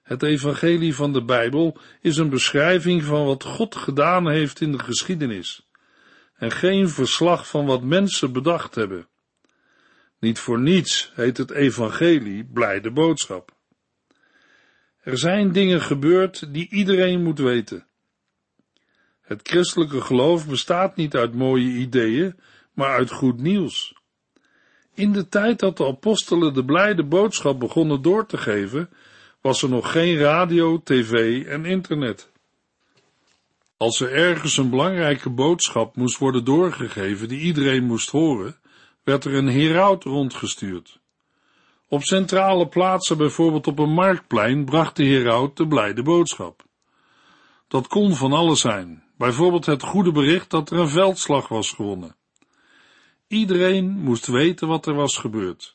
Het 0.02 0.22
evangelie 0.22 0.94
van 0.94 1.12
de 1.12 1.24
Bijbel 1.24 1.78
is 2.00 2.16
een 2.16 2.28
beschrijving 2.28 3.02
van 3.02 3.24
wat 3.24 3.44
God 3.44 3.76
gedaan 3.76 4.28
heeft 4.28 4.60
in 4.60 4.72
de 4.72 4.78
geschiedenis, 4.78 5.68
en 6.34 6.50
geen 6.50 6.88
verslag 6.88 7.48
van 7.48 7.66
wat 7.66 7.82
mensen 7.82 8.32
bedacht 8.32 8.74
hebben. 8.74 9.08
Niet 10.18 10.38
voor 10.38 10.60
niets 10.60 11.12
heet 11.14 11.36
het 11.36 11.50
evangelie 11.50 12.44
blijde 12.44 12.90
boodschap. 12.90 13.56
Er 15.00 15.18
zijn 15.18 15.52
dingen 15.52 15.80
gebeurd 15.80 16.54
die 16.54 16.70
iedereen 16.70 17.22
moet 17.22 17.38
weten. 17.38 17.86
Het 19.20 19.48
christelijke 19.48 20.00
geloof 20.00 20.48
bestaat 20.48 20.96
niet 20.96 21.14
uit 21.14 21.34
mooie 21.34 21.68
ideeën, 21.68 22.40
maar 22.72 22.88
uit 22.88 23.10
goed 23.10 23.40
nieuws. 23.40 24.03
In 24.94 25.12
de 25.12 25.28
tijd 25.28 25.58
dat 25.58 25.76
de 25.76 25.86
apostelen 25.86 26.54
de 26.54 26.64
blijde 26.64 27.04
boodschap 27.04 27.60
begonnen 27.60 28.02
door 28.02 28.26
te 28.26 28.36
geven, 28.36 28.90
was 29.40 29.62
er 29.62 29.68
nog 29.68 29.92
geen 29.92 30.16
radio, 30.16 30.80
tv 30.84 31.44
en 31.46 31.64
internet. 31.64 32.32
Als 33.76 34.00
er 34.00 34.12
ergens 34.12 34.56
een 34.56 34.70
belangrijke 34.70 35.30
boodschap 35.30 35.96
moest 35.96 36.18
worden 36.18 36.44
doorgegeven 36.44 37.28
die 37.28 37.40
iedereen 37.40 37.84
moest 37.84 38.10
horen, 38.10 38.56
werd 39.02 39.24
er 39.24 39.34
een 39.34 39.48
heraut 39.48 40.04
rondgestuurd. 40.04 40.98
Op 41.88 42.02
centrale 42.02 42.68
plaatsen, 42.68 43.16
bijvoorbeeld 43.16 43.66
op 43.66 43.78
een 43.78 43.92
marktplein, 43.92 44.64
bracht 44.64 44.96
de 44.96 45.04
heraut 45.04 45.56
de 45.56 45.66
blijde 45.66 46.02
boodschap. 46.02 46.64
Dat 47.68 47.86
kon 47.86 48.14
van 48.14 48.32
alles 48.32 48.60
zijn, 48.60 49.02
bijvoorbeeld 49.16 49.66
het 49.66 49.82
goede 49.82 50.12
bericht 50.12 50.50
dat 50.50 50.70
er 50.70 50.78
een 50.78 50.88
veldslag 50.88 51.48
was 51.48 51.70
gewonnen. 51.70 52.16
Iedereen 53.34 53.90
moest 53.90 54.26
weten 54.26 54.68
wat 54.68 54.86
er 54.86 54.94
was 54.94 55.16
gebeurd. 55.16 55.74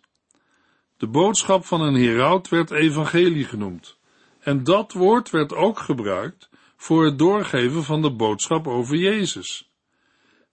De 0.98 1.08
boodschap 1.08 1.66
van 1.66 1.82
een 1.82 1.96
heraut 1.96 2.50
werd 2.50 2.72
evangelie 2.72 3.46
genoemd, 3.46 3.98
en 4.40 4.64
dat 4.64 4.94
woord 4.94 5.30
werd 5.30 5.54
ook 5.54 5.80
gebruikt 5.80 6.50
voor 6.78 7.06
het 7.06 7.18
doorgeven 7.18 7.84
van 7.84 8.02
de 8.02 8.12
boodschap 8.12 8.68
over 8.68 8.96
Jezus. 8.96 9.70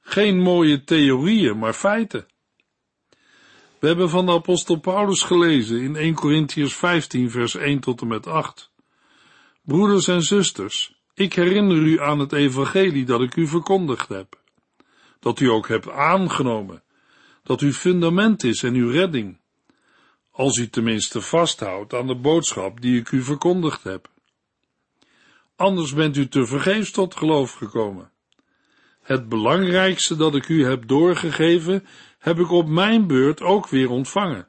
Geen 0.00 0.40
mooie 0.40 0.84
theorieën, 0.84 1.58
maar 1.58 1.72
feiten. 1.72 2.26
We 3.78 3.86
hebben 3.86 4.10
van 4.10 4.26
de 4.26 4.32
apostel 4.32 4.76
Paulus 4.76 5.22
gelezen 5.22 5.80
in 5.80 5.96
1 5.96 6.14
Corinthians 6.14 6.74
15 6.74 7.30
vers 7.30 7.54
1 7.54 7.80
tot 7.80 8.00
en 8.00 8.08
met 8.08 8.26
8. 8.26 8.70
Broeders 9.62 10.08
en 10.08 10.22
zusters, 10.22 10.94
ik 11.14 11.32
herinner 11.32 11.76
u 11.76 12.00
aan 12.00 12.18
het 12.18 12.32
evangelie 12.32 13.04
dat 13.04 13.20
ik 13.20 13.36
u 13.36 13.46
verkondigd 13.46 14.08
heb, 14.08 14.40
dat 15.20 15.40
u 15.40 15.48
ook 15.48 15.68
hebt 15.68 15.90
aangenomen, 15.90 16.84
dat 17.46 17.60
uw 17.60 17.72
fundament 17.72 18.44
is 18.44 18.62
en 18.62 18.74
uw 18.74 18.90
redding, 18.90 19.38
als 20.30 20.56
u 20.56 20.68
tenminste 20.68 21.20
vasthoudt 21.20 21.94
aan 21.94 22.06
de 22.06 22.14
boodschap 22.14 22.80
die 22.80 23.00
ik 23.00 23.10
u 23.10 23.22
verkondigd 23.22 23.82
heb. 23.82 24.10
Anders 25.56 25.94
bent 25.94 26.16
u 26.16 26.28
te 26.28 26.46
vergeefs 26.46 26.90
tot 26.90 27.16
geloof 27.16 27.52
gekomen. 27.52 28.10
Het 29.02 29.28
belangrijkste 29.28 30.16
dat 30.16 30.34
ik 30.34 30.48
u 30.48 30.64
heb 30.64 30.88
doorgegeven, 30.88 31.86
heb 32.18 32.38
ik 32.38 32.50
op 32.50 32.68
mijn 32.68 33.06
beurt 33.06 33.40
ook 33.40 33.68
weer 33.68 33.90
ontvangen. 33.90 34.48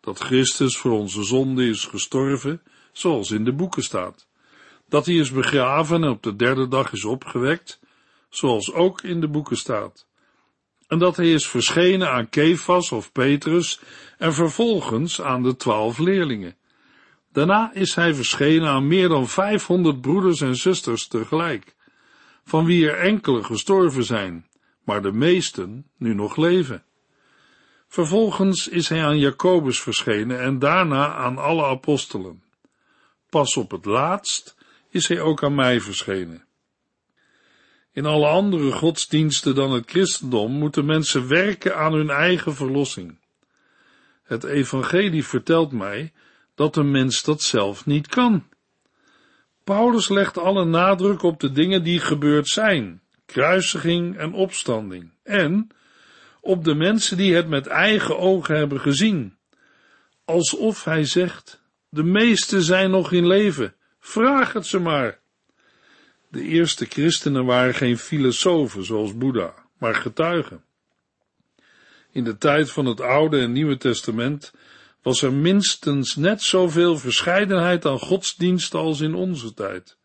Dat 0.00 0.18
Christus 0.18 0.76
voor 0.76 0.92
onze 0.92 1.22
zonde 1.22 1.68
is 1.68 1.84
gestorven, 1.84 2.62
zoals 2.92 3.30
in 3.30 3.44
de 3.44 3.52
boeken 3.52 3.82
staat. 3.82 4.28
Dat 4.88 5.06
hij 5.06 5.14
is 5.14 5.30
begraven 5.30 6.04
en 6.04 6.10
op 6.10 6.22
de 6.22 6.36
derde 6.36 6.68
dag 6.68 6.92
is 6.92 7.04
opgewekt, 7.04 7.80
zoals 8.28 8.72
ook 8.72 9.02
in 9.02 9.20
de 9.20 9.28
boeken 9.28 9.56
staat 9.56 10.08
en 10.90 10.98
dat 10.98 11.16
hij 11.16 11.32
is 11.32 11.48
verschenen 11.48 12.10
aan 12.10 12.28
Kefas 12.28 12.92
of 12.92 13.12
Petrus 13.12 13.80
en 14.18 14.34
vervolgens 14.34 15.20
aan 15.20 15.42
de 15.42 15.56
twaalf 15.56 15.98
leerlingen. 15.98 16.56
Daarna 17.32 17.70
is 17.74 17.94
hij 17.94 18.14
verschenen 18.14 18.68
aan 18.68 18.86
meer 18.86 19.08
dan 19.08 19.28
vijfhonderd 19.28 20.00
broeders 20.00 20.40
en 20.40 20.56
zusters 20.56 21.08
tegelijk, 21.08 21.74
van 22.44 22.64
wie 22.64 22.90
er 22.90 22.98
enkele 22.98 23.42
gestorven 23.42 24.04
zijn, 24.04 24.46
maar 24.84 25.02
de 25.02 25.12
meesten 25.12 25.86
nu 25.96 26.14
nog 26.14 26.36
leven. 26.36 26.84
Vervolgens 27.88 28.68
is 28.68 28.88
hij 28.88 29.04
aan 29.04 29.18
Jacobus 29.18 29.80
verschenen 29.80 30.40
en 30.40 30.58
daarna 30.58 31.14
aan 31.14 31.38
alle 31.38 31.64
apostelen. 31.64 32.42
Pas 33.28 33.56
op 33.56 33.70
het 33.70 33.84
laatst 33.84 34.56
is 34.88 35.08
hij 35.08 35.20
ook 35.20 35.42
aan 35.42 35.54
mij 35.54 35.80
verschenen. 35.80 36.44
In 37.92 38.06
alle 38.06 38.26
andere 38.26 38.72
godsdiensten 38.72 39.54
dan 39.54 39.72
het 39.72 39.90
christendom 39.90 40.52
moeten 40.52 40.84
mensen 40.84 41.28
werken 41.28 41.76
aan 41.76 41.92
hun 41.92 42.10
eigen 42.10 42.54
verlossing. 42.54 43.18
Het 44.22 44.44
evangelie 44.44 45.24
vertelt 45.24 45.72
mij 45.72 46.12
dat 46.54 46.76
een 46.76 46.90
mens 46.90 47.22
dat 47.22 47.42
zelf 47.42 47.86
niet 47.86 48.06
kan. 48.06 48.44
Paulus 49.64 50.08
legt 50.08 50.38
alle 50.38 50.64
nadruk 50.64 51.22
op 51.22 51.40
de 51.40 51.52
dingen 51.52 51.82
die 51.82 52.00
gebeurd 52.00 52.48
zijn, 52.48 53.02
kruisiging 53.26 54.16
en 54.16 54.32
opstanding, 54.32 55.12
en 55.22 55.68
op 56.40 56.64
de 56.64 56.74
mensen 56.74 57.16
die 57.16 57.34
het 57.34 57.48
met 57.48 57.66
eigen 57.66 58.18
ogen 58.18 58.56
hebben 58.56 58.80
gezien, 58.80 59.36
alsof 60.24 60.84
hij 60.84 61.04
zegt, 61.04 61.62
de 61.88 62.02
meesten 62.02 62.62
zijn 62.62 62.90
nog 62.90 63.12
in 63.12 63.26
leven, 63.26 63.74
vraag 63.98 64.52
het 64.52 64.66
ze 64.66 64.78
maar. 64.78 65.19
De 66.30 66.42
eerste 66.42 66.86
christenen 66.86 67.44
waren 67.44 67.74
geen 67.74 67.98
filosofen 67.98 68.84
zoals 68.84 69.16
Boeddha, 69.16 69.54
maar 69.78 69.94
getuigen. 69.94 70.64
In 72.12 72.24
de 72.24 72.38
tijd 72.38 72.70
van 72.70 72.86
het 72.86 73.00
Oude 73.00 73.40
en 73.40 73.52
Nieuwe 73.52 73.76
Testament 73.76 74.52
was 75.02 75.22
er 75.22 75.32
minstens 75.32 76.16
net 76.16 76.42
zoveel 76.42 76.98
verscheidenheid 76.98 77.86
aan 77.86 77.98
godsdiensten 77.98 78.78
als 78.78 79.00
in 79.00 79.14
onze 79.14 79.54
tijd. 79.54 79.96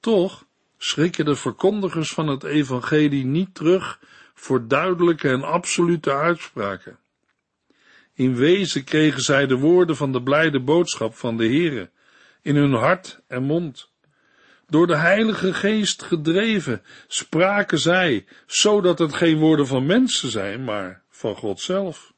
Toch 0.00 0.44
schrikken 0.78 1.24
de 1.24 1.36
verkondigers 1.36 2.10
van 2.10 2.26
het 2.28 2.44
evangelie 2.44 3.24
niet 3.24 3.54
terug 3.54 4.00
voor 4.34 4.68
duidelijke 4.68 5.28
en 5.28 5.42
absolute 5.42 6.14
uitspraken. 6.14 6.98
In 8.14 8.34
wezen 8.34 8.84
kregen 8.84 9.22
zij 9.22 9.46
de 9.46 9.56
woorden 9.56 9.96
van 9.96 10.12
de 10.12 10.22
blijde 10.22 10.60
boodschap 10.60 11.14
van 11.14 11.36
de 11.36 11.44
Heere 11.46 11.90
in 12.42 12.56
hun 12.56 12.72
hart 12.72 13.20
en 13.26 13.42
mond. 13.42 13.91
Door 14.72 14.86
de 14.86 14.96
Heilige 14.96 15.54
Geest 15.54 16.02
gedreven 16.02 16.82
spraken 17.06 17.78
zij, 17.78 18.26
zodat 18.46 18.98
het 18.98 19.14
geen 19.14 19.38
woorden 19.38 19.66
van 19.66 19.86
mensen 19.86 20.30
zijn, 20.30 20.64
maar 20.64 21.02
van 21.08 21.36
God 21.36 21.60
zelf. 21.60 22.12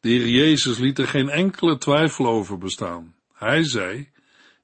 De 0.00 0.08
Heer 0.08 0.28
Jezus 0.28 0.78
liet 0.78 0.98
er 0.98 1.06
geen 1.06 1.28
enkele 1.28 1.78
twijfel 1.78 2.26
over 2.26 2.58
bestaan. 2.58 3.14
Hij 3.32 3.64
zei, 3.64 4.10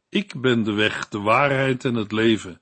ik 0.08 0.40
ben 0.40 0.62
de 0.62 0.72
weg, 0.72 1.08
de 1.08 1.18
waarheid 1.18 1.84
en 1.84 1.94
het 1.94 2.12
leven. 2.12 2.60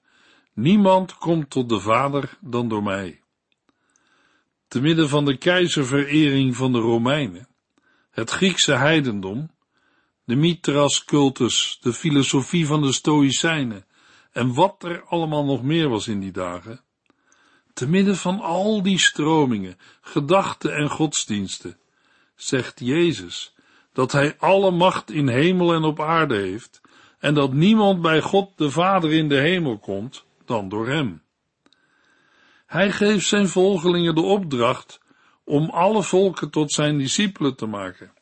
Niemand 0.55 1.15
komt 1.15 1.51
tot 1.51 1.69
de 1.69 1.81
Vader 1.81 2.39
dan 2.41 2.69
door 2.69 2.83
mij. 2.83 3.21
Te 4.69 4.81
midden 4.81 5.09
van 5.09 5.25
de 5.25 5.37
keizerverering 5.37 6.57
van 6.57 6.73
de 6.73 6.79
Romeinen, 6.79 7.49
het 8.11 8.31
Griekse 8.31 8.77
heidendom 8.77 9.51
de 10.31 10.37
Mithras-cultus, 10.37 11.79
de 11.81 11.93
filosofie 11.93 12.67
van 12.67 12.83
de 12.83 12.93
Stoïcijnen 12.93 13.85
en 14.33 14.55
wat 14.55 14.83
er 14.83 15.03
allemaal 15.05 15.45
nog 15.45 15.63
meer 15.63 15.89
was 15.89 16.09
in 16.09 16.21
die 16.21 16.31
dagen. 16.31 16.81
Te 17.73 17.89
midden 17.89 18.17
van 18.17 18.41
al 18.41 18.83
die 18.83 18.99
stromingen, 18.99 19.79
gedachten 20.01 20.75
en 20.75 20.91
godsdiensten, 20.91 21.79
zegt 22.37 22.81
Jezus 22.81 23.55
dat 23.93 24.13
hij 24.13 24.37
alle 24.39 24.71
macht 24.71 25.11
in 25.11 25.29
hemel 25.29 25.75
en 25.75 25.83
op 25.83 26.01
aarde 26.01 26.37
heeft 26.37 26.81
en 27.19 27.35
dat 27.35 27.53
niemand 27.53 28.01
bij 28.01 28.21
God 28.21 28.51
de 28.57 28.71
Vader 28.71 29.13
in 29.13 29.29
de 29.29 29.39
hemel 29.39 29.79
komt 29.79 30.25
dan 30.45 30.69
door 30.69 30.89
hem. 30.89 31.23
Hij 32.67 32.93
geeft 32.93 33.27
zijn 33.27 33.49
volgelingen 33.49 34.15
de 34.15 34.23
opdracht 34.23 35.01
om 35.45 35.71
alle 35.71 36.03
volken 36.03 36.51
tot 36.51 36.73
zijn 36.73 36.99
discipelen 36.99 37.57
te 37.57 37.67
maken. 37.67 38.13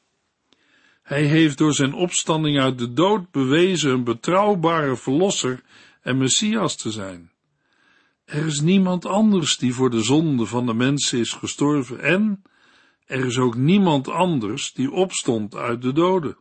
Hij 1.08 1.24
heeft 1.24 1.58
door 1.58 1.74
zijn 1.74 1.92
opstanding 1.92 2.58
uit 2.58 2.78
de 2.78 2.92
dood 2.92 3.30
bewezen 3.30 3.90
een 3.90 4.04
betrouwbare 4.04 4.96
verlosser 4.96 5.62
en 6.02 6.18
Messias 6.18 6.76
te 6.76 6.90
zijn. 6.90 7.30
Er 8.24 8.46
is 8.46 8.60
niemand 8.60 9.06
anders 9.06 9.56
die 9.56 9.74
voor 9.74 9.90
de 9.90 10.02
zonde 10.02 10.46
van 10.46 10.66
de 10.66 10.74
mensen 10.74 11.18
is 11.18 11.32
gestorven 11.32 12.00
en 12.00 12.42
er 13.06 13.24
is 13.24 13.38
ook 13.38 13.56
niemand 13.56 14.08
anders 14.08 14.72
die 14.72 14.92
opstond 14.92 15.54
uit 15.54 15.82
de 15.82 15.92
doden. 15.92 16.36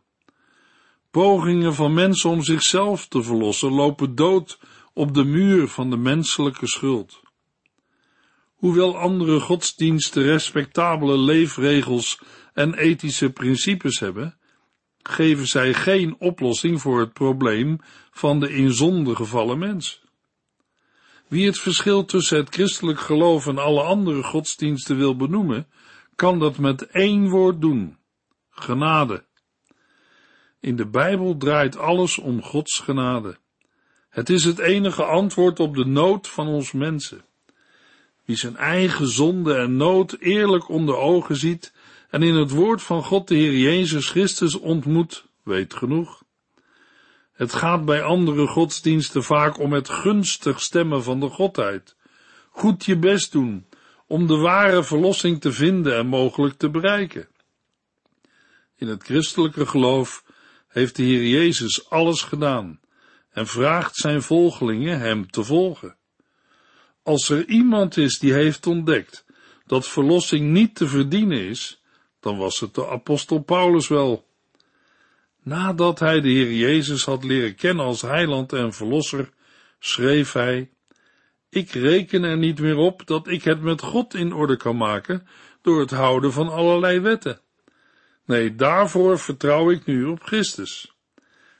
Pogingen 1.10 1.74
van 1.74 1.94
mensen 1.94 2.30
om 2.30 2.42
zichzelf 2.42 3.06
te 3.06 3.22
verlossen 3.22 3.72
lopen 3.72 4.14
dood 4.14 4.60
op 4.92 5.14
de 5.14 5.24
muur 5.24 5.68
van 5.68 5.90
de 5.90 5.96
menselijke 5.96 6.66
schuld. 6.66 7.20
Hoewel 8.54 8.98
andere 8.98 9.40
godsdiensten 9.40 10.22
respectabele 10.22 11.18
leefregels 11.18 12.20
en 12.54 12.74
ethische 12.74 13.30
principes 13.30 13.98
hebben, 13.98 14.37
geven 15.08 15.46
zij 15.46 15.74
geen 15.74 16.16
oplossing 16.18 16.80
voor 16.80 17.00
het 17.00 17.12
probleem 17.12 17.78
van 18.10 18.40
de 18.40 18.52
in 18.52 18.72
zonde 18.72 19.14
gevallen 19.14 19.58
mens. 19.58 20.02
Wie 21.28 21.46
het 21.46 21.58
verschil 21.58 22.04
tussen 22.04 22.38
het 22.38 22.54
christelijk 22.54 23.00
geloof 23.00 23.46
en 23.46 23.58
alle 23.58 23.82
andere 23.82 24.22
godsdiensten 24.22 24.96
wil 24.96 25.16
benoemen, 25.16 25.66
kan 26.16 26.38
dat 26.38 26.58
met 26.58 26.86
één 26.86 27.28
woord 27.28 27.60
doen: 27.60 27.96
genade. 28.50 29.24
In 30.60 30.76
de 30.76 30.86
Bijbel 30.86 31.36
draait 31.36 31.76
alles 31.76 32.18
om 32.18 32.42
Gods 32.42 32.78
genade. 32.78 33.36
Het 34.08 34.30
is 34.30 34.44
het 34.44 34.58
enige 34.58 35.04
antwoord 35.04 35.60
op 35.60 35.74
de 35.74 35.84
nood 35.84 36.28
van 36.28 36.46
ons 36.46 36.72
mensen. 36.72 37.24
Wie 38.24 38.36
zijn 38.36 38.56
eigen 38.56 39.08
zonde 39.08 39.54
en 39.54 39.76
nood 39.76 40.16
eerlijk 40.18 40.68
onder 40.68 40.96
ogen 40.96 41.36
ziet 41.36 41.72
en 42.08 42.22
in 42.22 42.34
het 42.34 42.50
woord 42.50 42.82
van 42.82 43.04
God 43.04 43.28
de 43.28 43.34
Heer 43.34 43.58
Jezus 43.58 44.10
Christus 44.10 44.54
ontmoet, 44.54 45.24
weet 45.42 45.74
genoeg. 45.74 46.22
Het 47.32 47.52
gaat 47.52 47.84
bij 47.84 48.02
andere 48.02 48.46
godsdiensten 48.46 49.22
vaak 49.22 49.58
om 49.58 49.72
het 49.72 49.88
gunstig 49.88 50.60
stemmen 50.60 51.02
van 51.02 51.20
de 51.20 51.28
Godheid. 51.28 51.96
Goed 52.50 52.84
je 52.84 52.98
best 52.98 53.32
doen 53.32 53.66
om 54.06 54.26
de 54.26 54.36
ware 54.36 54.84
verlossing 54.84 55.40
te 55.40 55.52
vinden 55.52 55.96
en 55.96 56.06
mogelijk 56.06 56.58
te 56.58 56.70
bereiken. 56.70 57.28
In 58.76 58.88
het 58.88 59.02
christelijke 59.02 59.66
geloof 59.66 60.24
heeft 60.68 60.96
de 60.96 61.02
Heer 61.02 61.26
Jezus 61.26 61.90
alles 61.90 62.22
gedaan 62.22 62.80
en 63.30 63.46
vraagt 63.46 63.96
zijn 63.96 64.22
volgelingen 64.22 64.98
hem 64.98 65.30
te 65.30 65.44
volgen. 65.44 65.96
Als 67.02 67.28
er 67.28 67.48
iemand 67.48 67.96
is 67.96 68.18
die 68.18 68.32
heeft 68.32 68.66
ontdekt 68.66 69.24
dat 69.66 69.88
verlossing 69.88 70.50
niet 70.50 70.74
te 70.74 70.88
verdienen 70.88 71.40
is, 71.40 71.82
dan 72.20 72.38
was 72.38 72.60
het 72.60 72.74
de 72.74 72.88
apostel 72.88 73.38
Paulus 73.38 73.88
wel. 73.88 74.26
Nadat 75.42 75.98
hij 75.98 76.20
de 76.20 76.28
Heer 76.28 76.52
Jezus 76.52 77.04
had 77.04 77.24
leren 77.24 77.54
kennen 77.54 77.84
als 77.84 78.02
heiland 78.02 78.52
en 78.52 78.72
verlosser, 78.72 79.30
schreef 79.78 80.32
hij, 80.32 80.70
ik 81.48 81.70
reken 81.70 82.22
er 82.22 82.36
niet 82.36 82.60
meer 82.60 82.76
op 82.76 83.06
dat 83.06 83.28
ik 83.28 83.44
het 83.44 83.60
met 83.60 83.82
God 83.82 84.14
in 84.14 84.32
orde 84.32 84.56
kan 84.56 84.76
maken 84.76 85.26
door 85.62 85.80
het 85.80 85.90
houden 85.90 86.32
van 86.32 86.48
allerlei 86.48 87.00
wetten. 87.00 87.40
Nee, 88.24 88.54
daarvoor 88.54 89.18
vertrouw 89.18 89.70
ik 89.70 89.84
nu 89.84 90.04
op 90.04 90.22
Christus. 90.22 90.96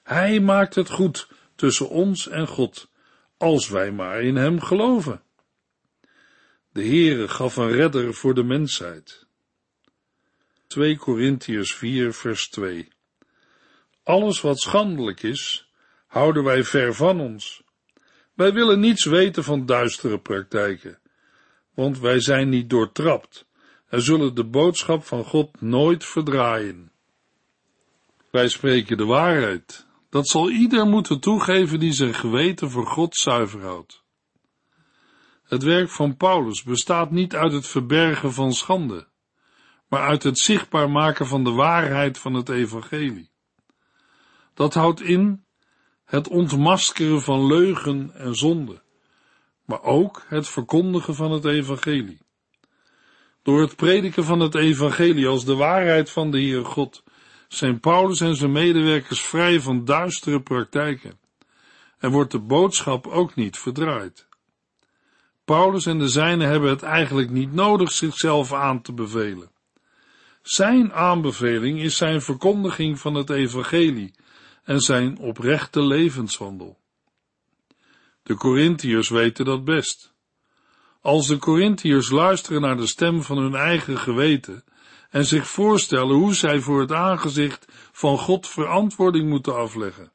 Hij 0.03 0.41
maakt 0.41 0.75
het 0.75 0.91
goed 0.91 1.29
tussen 1.55 1.89
ons 1.89 2.29
en 2.29 2.47
God, 2.47 2.91
als 3.37 3.69
wij 3.69 3.93
maar 3.93 4.23
in 4.23 4.37
Hem 4.37 4.61
geloven. 4.61 5.23
De 6.73 6.83
Heere 6.85 7.29
gaf 7.29 7.57
een 7.57 7.71
redder 7.71 8.15
voor 8.15 8.35
de 8.35 8.43
mensheid. 8.43 9.27
2 10.69 10.97
Korintiërs 10.97 11.75
4 11.75 12.13
vers 12.13 12.49
2 12.49 12.89
Alles 14.03 14.41
wat 14.41 14.61
schandelijk 14.61 15.23
is, 15.23 15.71
houden 16.07 16.45
wij 16.45 16.65
ver 16.65 16.95
van 16.95 17.21
ons. 17.21 17.63
Wij 18.35 18.53
willen 18.53 18.81
niets 18.81 19.05
weten 19.05 19.45
van 19.45 19.67
duistere 19.67 20.19
praktijken, 20.19 20.99
want 21.75 21.99
wij 21.99 22.21
zijn 22.21 22.49
niet 22.49 22.71
doortrapt 22.71 23.47
en 23.89 24.03
zullen 24.03 24.35
de 24.35 24.45
boodschap 24.45 25.05
van 25.05 25.25
God 25.25 25.61
nooit 25.61 26.05
verdraaien. 26.05 26.93
Wij 28.31 28.49
spreken 28.49 28.97
de 28.97 29.05
waarheid. 29.05 29.87
Dat 30.11 30.29
zal 30.29 30.51
ieder 30.51 30.87
moeten 30.87 31.21
toegeven 31.21 31.81
die 31.81 31.93
zijn 31.93 32.15
geweten 32.15 32.71
voor 32.71 32.87
God 32.87 33.17
zuiver 33.17 33.63
houdt. 33.63 34.03
Het 35.43 35.63
werk 35.63 35.91
van 35.91 36.17
Paulus 36.17 36.63
bestaat 36.63 37.11
niet 37.11 37.35
uit 37.35 37.53
het 37.53 37.67
verbergen 37.67 38.33
van 38.33 38.53
schande, 38.53 39.07
maar 39.89 40.09
uit 40.09 40.23
het 40.23 40.39
zichtbaar 40.39 40.91
maken 40.91 41.27
van 41.27 41.45
de 41.45 41.51
waarheid 41.51 42.19
van 42.19 42.35
het 42.35 42.49
evangelie. 42.49 43.31
Dat 44.55 44.75
houdt 44.75 45.01
in 45.01 45.45
het 46.05 46.29
ontmaskeren 46.29 47.23
van 47.23 47.47
leugen 47.47 48.11
en 48.15 48.35
zonde, 48.35 48.83
maar 49.65 49.83
ook 49.83 50.25
het 50.27 50.49
verkondigen 50.49 51.15
van 51.15 51.33
het 51.33 51.45
evangelie. 51.45 52.21
Door 53.43 53.61
het 53.61 53.77
prediken 53.77 54.25
van 54.25 54.41
het 54.41 54.55
evangelie 54.55 55.27
als 55.27 55.45
de 55.45 55.55
waarheid 55.55 56.11
van 56.11 56.31
de 56.31 56.39
Heere 56.39 56.65
God 56.65 57.03
zijn 57.49 57.81
Paulus 57.81 58.21
en 58.21 58.37
zijn 58.37 58.53
medewerkers 58.53 59.21
vrij 59.21 59.61
van 59.61 59.85
duistere 59.85 60.41
praktijken 60.41 61.19
en 61.99 62.11
wordt 62.11 62.31
de 62.31 62.39
boodschap 62.39 63.07
ook 63.07 63.35
niet 63.35 63.59
verdraaid. 63.59 64.27
Paulus 65.45 65.87
en 65.87 65.99
de 65.99 66.09
zijnen 66.09 66.49
hebben 66.49 66.71
het 66.71 66.83
eigenlijk 66.83 67.31
niet 67.31 67.53
nodig 67.53 67.93
zichzelf 67.93 68.53
aan 68.53 68.83
te 68.83 68.93
bevelen. 68.93 69.51
Zijn 70.49 70.93
aanbeveling 70.93 71.81
is 71.81 71.97
zijn 71.97 72.23
verkondiging 72.23 72.99
van 72.99 73.15
het 73.15 73.31
evangelie 73.31 74.15
en 74.65 74.81
zijn 74.81 75.19
oprechte 75.19 75.83
levenswandel. 75.83 76.79
De 78.23 78.35
Corinthiërs 78.35 79.09
weten 79.09 79.45
dat 79.45 79.65
best. 79.65 80.15
Als 81.01 81.27
de 81.27 81.39
Corinthiërs 81.39 82.11
luisteren 82.11 82.61
naar 82.61 82.77
de 82.77 82.87
stem 82.87 83.23
van 83.23 83.39
hun 83.39 83.55
eigen 83.55 83.99
geweten 83.99 84.65
en 85.11 85.25
zich 85.25 85.49
voorstellen 85.49 86.17
hoe 86.17 86.35
zij 86.35 86.61
voor 86.61 86.81
het 86.81 86.93
aangezicht 86.93 87.67
van 87.93 88.19
God 88.19 88.49
verantwoording 88.49 89.29
moeten 89.29 89.57
afleggen, 89.57 90.13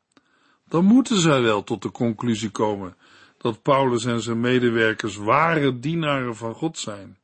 dan 0.68 0.86
moeten 0.86 1.20
zij 1.20 1.42
wel 1.42 1.64
tot 1.64 1.82
de 1.82 1.92
conclusie 1.92 2.50
komen 2.50 2.98
dat 3.38 3.62
Paulus 3.62 4.06
en 4.06 4.22
zijn 4.22 4.40
medewerkers 4.40 5.16
ware 5.16 5.80
dienaren 5.80 6.36
van 6.36 6.54
God 6.54 6.78
zijn 6.78 7.18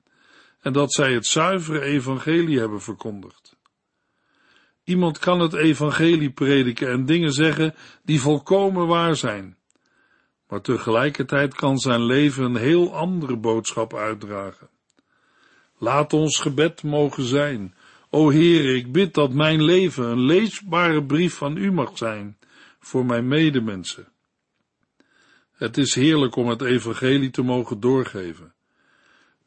en 0.59 0.73
dat 0.73 0.93
zij 0.93 1.13
het 1.13 1.25
zuivere 1.25 1.81
evangelie 1.81 2.59
hebben 2.59 2.81
verkondigd. 2.81 3.57
Iemand 4.83 5.17
kan 5.19 5.39
het 5.39 5.53
evangelie 5.53 6.31
prediken 6.31 6.89
en 6.89 7.05
dingen 7.05 7.33
zeggen 7.33 7.75
die 8.03 8.21
volkomen 8.21 8.87
waar 8.87 9.15
zijn, 9.15 9.57
maar 10.47 10.61
tegelijkertijd 10.61 11.55
kan 11.55 11.77
zijn 11.77 12.03
leven 12.03 12.43
een 12.43 12.55
heel 12.55 12.95
andere 12.95 13.37
boodschap 13.37 13.93
uitdragen. 13.93 14.69
Laat 15.77 16.13
ons 16.13 16.39
gebed 16.39 16.83
mogen 16.83 17.23
zijn. 17.23 17.75
O 18.09 18.29
Heer, 18.29 18.75
ik 18.75 18.91
bid 18.91 19.13
dat 19.13 19.33
mijn 19.33 19.63
leven 19.63 20.05
een 20.05 20.25
leesbare 20.25 21.03
brief 21.03 21.33
van 21.33 21.57
U 21.57 21.71
mag 21.71 21.97
zijn 21.97 22.37
voor 22.79 23.05
mijn 23.05 23.27
medemensen. 23.27 24.07
Het 25.51 25.77
is 25.77 25.95
heerlijk 25.95 26.35
om 26.35 26.47
het 26.47 26.61
evangelie 26.61 27.29
te 27.29 27.41
mogen 27.41 27.79
doorgeven. 27.79 28.53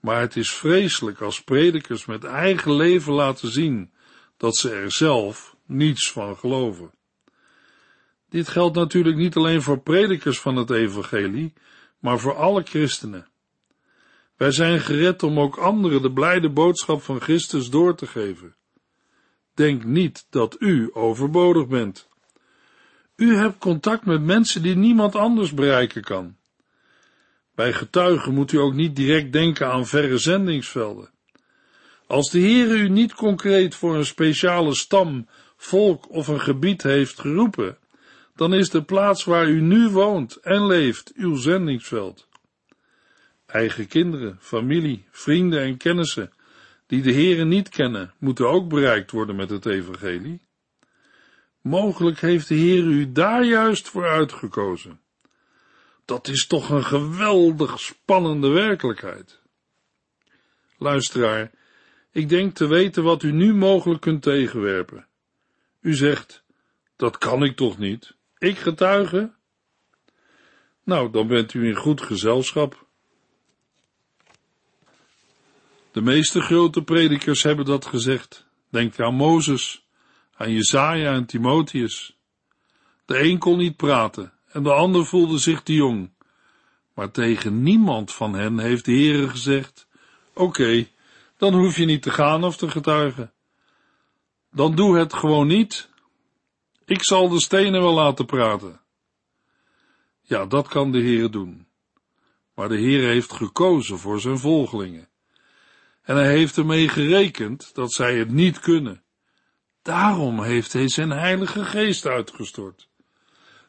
Maar 0.03 0.21
het 0.21 0.37
is 0.37 0.51
vreselijk 0.51 1.21
als 1.21 1.43
predikers 1.43 2.07
met 2.07 2.25
eigen 2.25 2.73
leven 2.73 3.13
laten 3.13 3.53
zien 3.53 3.93
dat 4.37 4.57
ze 4.57 4.71
er 4.71 4.93
zelf 4.93 5.57
niets 5.67 6.13
van 6.13 6.37
geloven. 6.37 6.91
Dit 8.29 8.49
geldt 8.49 8.77
natuurlijk 8.77 9.17
niet 9.17 9.37
alleen 9.37 9.63
voor 9.63 9.81
predikers 9.81 10.41
van 10.41 10.57
het 10.57 10.71
evangelie, 10.71 11.53
maar 11.99 12.19
voor 12.19 12.37
alle 12.37 12.63
christenen. 12.63 13.29
Wij 14.37 14.51
zijn 14.51 14.81
gered 14.81 15.23
om 15.23 15.41
ook 15.41 15.57
anderen 15.57 16.03
de 16.03 16.13
blijde 16.13 16.51
boodschap 16.51 17.03
van 17.03 17.21
Christus 17.21 17.71
door 17.71 17.97
te 17.97 18.07
geven. 18.07 18.55
Denk 19.55 19.85
niet 19.85 20.27
dat 20.31 20.57
u 20.59 20.91
overbodig 20.93 21.67
bent. 21.67 22.09
U 23.17 23.37
hebt 23.37 23.59
contact 23.59 24.05
met 24.05 24.23
mensen 24.23 24.63
die 24.63 24.77
niemand 24.77 25.15
anders 25.15 25.55
bereiken 25.55 26.03
kan. 26.03 26.37
Bij 27.55 27.73
getuigen 27.73 28.35
moet 28.35 28.53
u 28.53 28.59
ook 28.59 28.75
niet 28.75 28.97
direct 28.97 29.33
denken 29.33 29.67
aan 29.67 29.87
verre 29.87 30.19
zendingsvelden. 30.19 31.11
Als 32.07 32.31
de 32.31 32.41
Heere 32.41 32.75
u 32.75 32.89
niet 32.89 33.15
concreet 33.15 33.75
voor 33.75 33.97
een 33.97 34.07
speciale 34.07 34.75
stam, 34.75 35.29
volk 35.57 36.11
of 36.11 36.29
een 36.29 36.41
gebied 36.41 36.83
heeft 36.83 37.21
geroepen, 37.21 37.79
dan 38.35 38.55
is 38.55 38.71
de 38.71 38.83
plaats 38.83 39.25
waar 39.25 39.49
u 39.49 39.61
nu 39.61 39.89
woont 39.89 40.37
en 40.37 40.67
leeft 40.67 41.13
uw 41.15 41.35
zendingsveld. 41.35 42.29
Eigen 43.47 43.87
kinderen, 43.87 44.39
familie, 44.41 45.05
vrienden 45.11 45.61
en 45.61 45.77
kennissen 45.77 46.33
die 46.87 47.03
de 47.03 47.13
Heere 47.13 47.45
niet 47.45 47.69
kennen, 47.69 48.15
moeten 48.19 48.49
ook 48.49 48.69
bereikt 48.69 49.11
worden 49.11 49.37
met 49.37 49.51
het 49.51 49.67
evangelie. 49.67 50.41
Mogelijk 51.61 52.21
heeft 52.21 52.49
de 52.49 52.55
Heer 52.55 52.85
u 52.85 53.13
daar 53.13 53.45
juist 53.45 53.89
voor 53.89 54.09
uitgekozen. 54.09 55.01
Dat 56.05 56.29
is 56.29 56.47
toch 56.47 56.71
een 56.71 56.85
geweldig 56.85 57.81
spannende 57.81 58.49
werkelijkheid. 58.49 59.41
Luisteraar, 60.79 61.51
ik 62.11 62.29
denk 62.29 62.55
te 62.55 62.67
weten 62.67 63.03
wat 63.03 63.23
u 63.23 63.33
nu 63.33 63.55
mogelijk 63.55 64.01
kunt 64.01 64.23
tegenwerpen. 64.23 65.07
U 65.81 65.95
zegt, 65.95 66.45
dat 66.97 67.19
kan 67.19 67.45
ik 67.45 67.57
toch 67.57 67.79
niet? 67.79 68.15
Ik 68.39 68.59
getuige? 68.59 69.33
Nou, 70.85 71.11
dan 71.11 71.27
bent 71.27 71.55
u 71.55 71.67
in 71.67 71.77
goed 71.77 72.03
gezelschap. 72.03 72.87
De 75.93 76.01
meeste 76.01 76.41
grote 76.41 76.83
predikers 76.83 77.43
hebben 77.43 77.65
dat 77.65 77.87
gezegd. 77.87 78.47
Denk 78.69 79.01
aan 79.01 79.15
Mozes, 79.15 79.87
aan 80.35 80.53
Jesaja 80.53 81.13
en 81.13 81.27
Timotheus. 81.27 82.17
De 83.05 83.21
een 83.23 83.39
kon 83.39 83.59
niet 83.59 83.77
praten 83.77 84.33
en 84.53 84.63
de 84.63 84.73
ander 84.73 85.07
voelde 85.07 85.39
zich 85.39 85.63
te 85.63 85.75
jong. 85.75 86.11
Maar 86.95 87.11
tegen 87.11 87.63
niemand 87.63 88.13
van 88.13 88.35
hen 88.35 88.59
heeft 88.59 88.85
de 88.85 88.93
Heere 88.93 89.29
gezegd, 89.29 89.87
oké, 90.35 90.89
dan 91.37 91.55
hoef 91.55 91.77
je 91.77 91.85
niet 91.85 92.03
te 92.03 92.11
gaan 92.11 92.45
of 92.45 92.57
te 92.57 92.71
getuigen. 92.71 93.33
Dan 94.51 94.75
doe 94.75 94.99
het 94.99 95.15
gewoon 95.15 95.47
niet. 95.47 95.89
Ik 96.85 97.05
zal 97.05 97.29
de 97.29 97.41
stenen 97.41 97.83
wel 97.83 97.95
laten 97.95 98.27
praten. 98.27 98.81
Ja, 100.21 100.47
dat 100.47 100.69
kan 100.69 100.93
de 100.93 101.01
Heer 101.01 101.31
doen. 101.31 101.67
Maar 102.55 102.69
de 102.69 102.79
Heer 102.79 103.09
heeft 103.09 103.33
gekozen 103.33 103.99
voor 103.99 104.21
zijn 104.21 104.39
volgelingen. 104.39 105.09
En 106.03 106.17
hij 106.17 106.29
heeft 106.29 106.57
ermee 106.57 106.89
gerekend 106.89 107.75
dat 107.75 107.93
zij 107.93 108.19
het 108.19 108.31
niet 108.31 108.61
kunnen. 108.61 109.03
Daarom 109.83 110.43
heeft 110.43 110.73
hij 110.73 110.89
zijn 110.89 111.11
heilige 111.11 111.65
geest 111.65 112.07
uitgestort. 112.07 112.89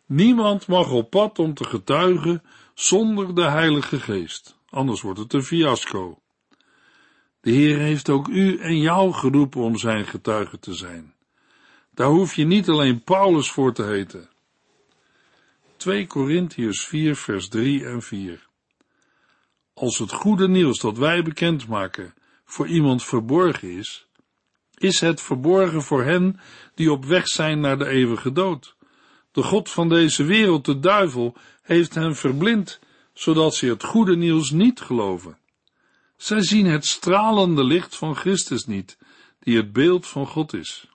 Niemand 0.06 0.68
mag 0.68 0.92
op 0.92 1.10
pad 1.10 1.40
om 1.40 1.54
te 1.54 1.64
getuigen 1.64 2.44
zonder 2.74 3.36
de 3.36 3.50
heilige 3.50 4.00
geest, 4.00 4.58
anders 4.70 5.02
wordt 5.02 5.20
het 5.20 5.34
een 5.34 5.44
fiasco. 5.44 6.20
De 7.42 7.52
Heer 7.52 7.78
heeft 7.78 8.10
ook 8.10 8.28
u 8.28 8.58
en 8.58 8.78
jou 8.78 9.14
geroepen 9.14 9.62
om 9.62 9.78
zijn 9.78 10.06
getuige 10.06 10.60
te 10.60 10.74
zijn. 10.74 11.14
Daar 11.92 12.08
hoef 12.08 12.36
je 12.36 12.46
niet 12.46 12.70
alleen 12.70 13.04
Paulus 13.04 13.52
voor 13.52 13.74
te 13.74 13.84
heten. 13.84 14.30
2 15.78 16.08
Korintiërs 16.08 16.86
4 16.86 17.16
vers 17.16 17.48
3 17.48 17.86
en 17.86 18.02
4 18.02 18.48
Als 19.74 19.98
het 19.98 20.12
goede 20.12 20.48
nieuws 20.48 20.80
dat 20.80 20.98
wij 20.98 21.24
bekendmaken 21.24 22.14
voor 22.46 22.68
iemand 22.68 23.04
verborgen 23.04 23.78
is, 23.78 24.08
is 24.78 25.00
het 25.00 25.22
verborgen 25.22 25.82
voor 25.82 26.04
hen 26.04 26.40
die 26.76 26.92
op 26.92 27.06
weg 27.06 27.28
zijn 27.28 27.60
naar 27.60 27.78
de 27.78 27.88
eeuwige 27.88 28.32
dood. 28.32 28.76
De 29.34 29.44
God 29.44 29.70
van 29.70 29.90
deze 29.90 30.24
wereld, 30.24 30.66
de 30.66 30.80
duivel, 30.80 31.36
heeft 31.62 31.96
hen 31.96 32.16
verblind, 32.16 32.80
zodat 33.14 33.56
ze 33.56 33.66
het 33.66 33.84
goede 33.84 34.16
nieuws 34.16 34.52
niet 34.52 34.82
geloven. 34.82 35.38
Zij 36.18 36.42
zien 36.42 36.66
het 36.66 36.86
stralende 36.86 37.64
licht 37.64 37.96
van 37.96 38.16
Christus 38.16 38.66
niet, 38.66 38.98
die 39.40 39.58
het 39.58 39.74
beeld 39.74 40.08
van 40.08 40.28
God 40.28 40.54
is. 40.54 40.88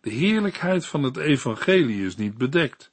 De 0.00 0.10
heerlijkheid 0.10 0.86
van 0.86 1.02
het 1.02 1.16
evangelie 1.16 2.04
is 2.04 2.16
niet 2.16 2.38
bedekt, 2.38 2.92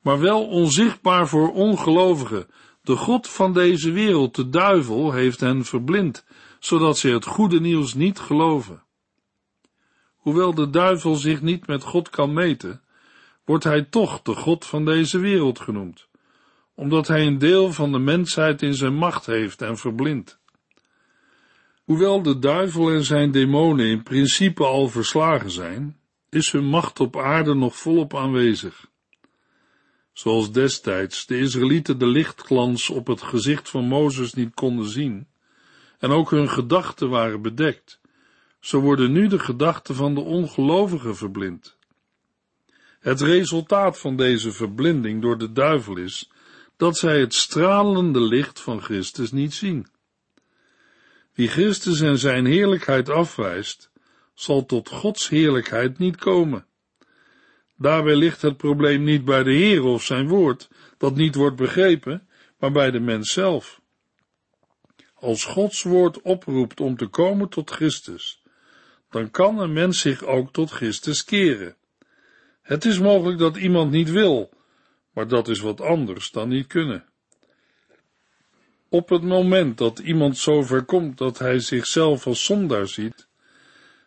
maar 0.00 0.20
wel 0.20 0.48
onzichtbaar 0.48 1.28
voor 1.28 1.52
ongelovigen. 1.52 2.46
De 2.82 2.96
God 2.96 3.28
van 3.28 3.52
deze 3.52 3.90
wereld, 3.90 4.34
de 4.34 4.48
duivel, 4.48 5.12
heeft 5.12 5.40
hen 5.40 5.64
verblind, 5.64 6.24
zodat 6.58 6.98
ze 6.98 7.08
het 7.08 7.24
goede 7.24 7.60
nieuws 7.60 7.94
niet 7.94 8.18
geloven. 8.18 8.82
Hoewel 10.16 10.54
de 10.54 10.70
duivel 10.70 11.14
zich 11.14 11.40
niet 11.42 11.66
met 11.66 11.82
God 11.82 12.10
kan 12.10 12.32
meten, 12.32 12.81
wordt 13.44 13.64
hij 13.64 13.82
toch 13.82 14.22
de 14.22 14.34
God 14.34 14.66
van 14.66 14.84
deze 14.84 15.18
wereld 15.18 15.60
genoemd, 15.60 16.08
omdat 16.74 17.08
hij 17.08 17.26
een 17.26 17.38
deel 17.38 17.72
van 17.72 17.92
de 17.92 17.98
mensheid 17.98 18.62
in 18.62 18.74
zijn 18.74 18.94
macht 18.94 19.26
heeft 19.26 19.62
en 19.62 19.76
verblindt. 19.76 20.40
Hoewel 21.84 22.22
de 22.22 22.38
duivel 22.38 22.90
en 22.90 23.04
zijn 23.04 23.30
demonen 23.30 23.86
in 23.86 24.02
principe 24.02 24.64
al 24.64 24.88
verslagen 24.88 25.50
zijn, 25.50 26.00
is 26.30 26.52
hun 26.52 26.64
macht 26.64 27.00
op 27.00 27.16
aarde 27.16 27.54
nog 27.54 27.76
volop 27.76 28.16
aanwezig. 28.16 28.90
Zoals 30.12 30.52
destijds 30.52 31.26
de 31.26 31.38
Israëlieten 31.38 31.98
de 31.98 32.06
lichtglans 32.06 32.90
op 32.90 33.06
het 33.06 33.22
gezicht 33.22 33.68
van 33.68 33.84
Mozes 33.84 34.34
niet 34.34 34.54
konden 34.54 34.88
zien, 34.88 35.26
en 35.98 36.10
ook 36.10 36.30
hun 36.30 36.48
gedachten 36.48 37.08
waren 37.08 37.42
bedekt, 37.42 38.00
zo 38.60 38.80
worden 38.80 39.12
nu 39.12 39.26
de 39.26 39.38
gedachten 39.38 39.94
van 39.94 40.14
de 40.14 40.20
ongelovigen 40.20 41.16
verblind. 41.16 41.76
Het 43.02 43.20
resultaat 43.20 43.98
van 43.98 44.16
deze 44.16 44.52
verblinding 44.52 45.22
door 45.22 45.38
de 45.38 45.52
duivel 45.52 45.96
is 45.96 46.30
dat 46.76 46.96
zij 46.96 47.20
het 47.20 47.34
stralende 47.34 48.20
licht 48.20 48.60
van 48.60 48.82
Christus 48.82 49.32
niet 49.32 49.54
zien. 49.54 49.86
Wie 51.34 51.48
Christus 51.48 52.00
en 52.00 52.18
zijn 52.18 52.46
heerlijkheid 52.46 53.08
afwijst, 53.08 53.90
zal 54.34 54.66
tot 54.66 54.88
Gods 54.88 55.28
heerlijkheid 55.28 55.98
niet 55.98 56.16
komen. 56.16 56.66
Daarbij 57.76 58.16
ligt 58.16 58.42
het 58.42 58.56
probleem 58.56 59.04
niet 59.04 59.24
bij 59.24 59.42
de 59.42 59.52
Heer 59.52 59.82
of 59.82 60.04
zijn 60.04 60.28
woord, 60.28 60.68
dat 60.98 61.14
niet 61.14 61.34
wordt 61.34 61.56
begrepen, 61.56 62.28
maar 62.58 62.72
bij 62.72 62.90
de 62.90 63.00
mens 63.00 63.32
zelf. 63.32 63.80
Als 65.14 65.44
Gods 65.44 65.82
woord 65.82 66.20
oproept 66.20 66.80
om 66.80 66.96
te 66.96 67.06
komen 67.06 67.48
tot 67.48 67.70
Christus, 67.70 68.42
dan 69.10 69.30
kan 69.30 69.58
een 69.58 69.72
mens 69.72 70.00
zich 70.00 70.24
ook 70.24 70.52
tot 70.52 70.70
Christus 70.70 71.24
keren. 71.24 71.76
Het 72.62 72.84
is 72.84 72.98
mogelijk 72.98 73.38
dat 73.38 73.56
iemand 73.56 73.90
niet 73.90 74.10
wil, 74.10 74.50
maar 75.12 75.28
dat 75.28 75.48
is 75.48 75.60
wat 75.60 75.80
anders 75.80 76.30
dan 76.30 76.48
niet 76.48 76.66
kunnen. 76.66 77.04
Op 78.88 79.08
het 79.08 79.22
moment 79.22 79.78
dat 79.78 79.98
iemand 79.98 80.38
zover 80.38 80.84
komt 80.84 81.18
dat 81.18 81.38
hij 81.38 81.58
zichzelf 81.58 82.26
als 82.26 82.44
zondaar 82.44 82.88
ziet 82.88 83.28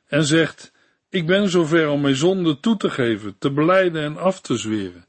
en 0.06 0.26
zegt, 0.26 0.72
ik 1.10 1.26
ben 1.26 1.50
zover 1.50 1.89
om 1.89 2.02
mijn 2.02 2.15
zonde 2.15 2.60
toe 2.60 2.78
te 2.78 2.89
geven, 2.89 3.36
te 3.38 3.52
beleiden 3.52 4.04
en 4.04 4.18
af 4.18 4.41
te 4.41 4.58
zweren. 4.58 5.06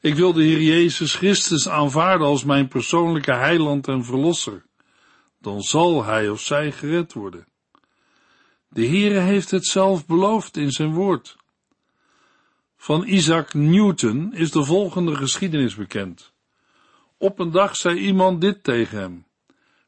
Ik 0.00 0.14
wil 0.14 0.32
de 0.32 0.42
Heer 0.42 0.60
Jezus 0.60 1.14
Christus 1.14 1.68
aanvaarden 1.68 2.26
als 2.26 2.44
mijn 2.44 2.68
persoonlijke 2.68 3.32
heiland 3.32 3.88
en 3.88 4.04
verlosser. 4.04 4.64
Dan 5.40 5.62
zal 5.62 6.04
hij 6.04 6.28
of 6.28 6.40
zij 6.40 6.72
gered 6.72 7.12
worden. 7.12 7.46
De 8.68 8.86
Heere 8.86 9.18
heeft 9.18 9.50
het 9.50 9.66
zelf 9.66 10.06
beloofd 10.06 10.56
in 10.56 10.70
zijn 10.70 10.92
woord. 10.92 11.36
Van 12.80 13.06
Isaac 13.06 13.54
Newton 13.54 14.34
is 14.34 14.50
de 14.50 14.64
volgende 14.64 15.14
geschiedenis 15.16 15.74
bekend. 15.74 16.32
Op 17.16 17.38
een 17.38 17.50
dag 17.50 17.76
zei 17.76 17.98
iemand 17.98 18.40
dit 18.40 18.64
tegen 18.64 18.98
hem. 18.98 19.26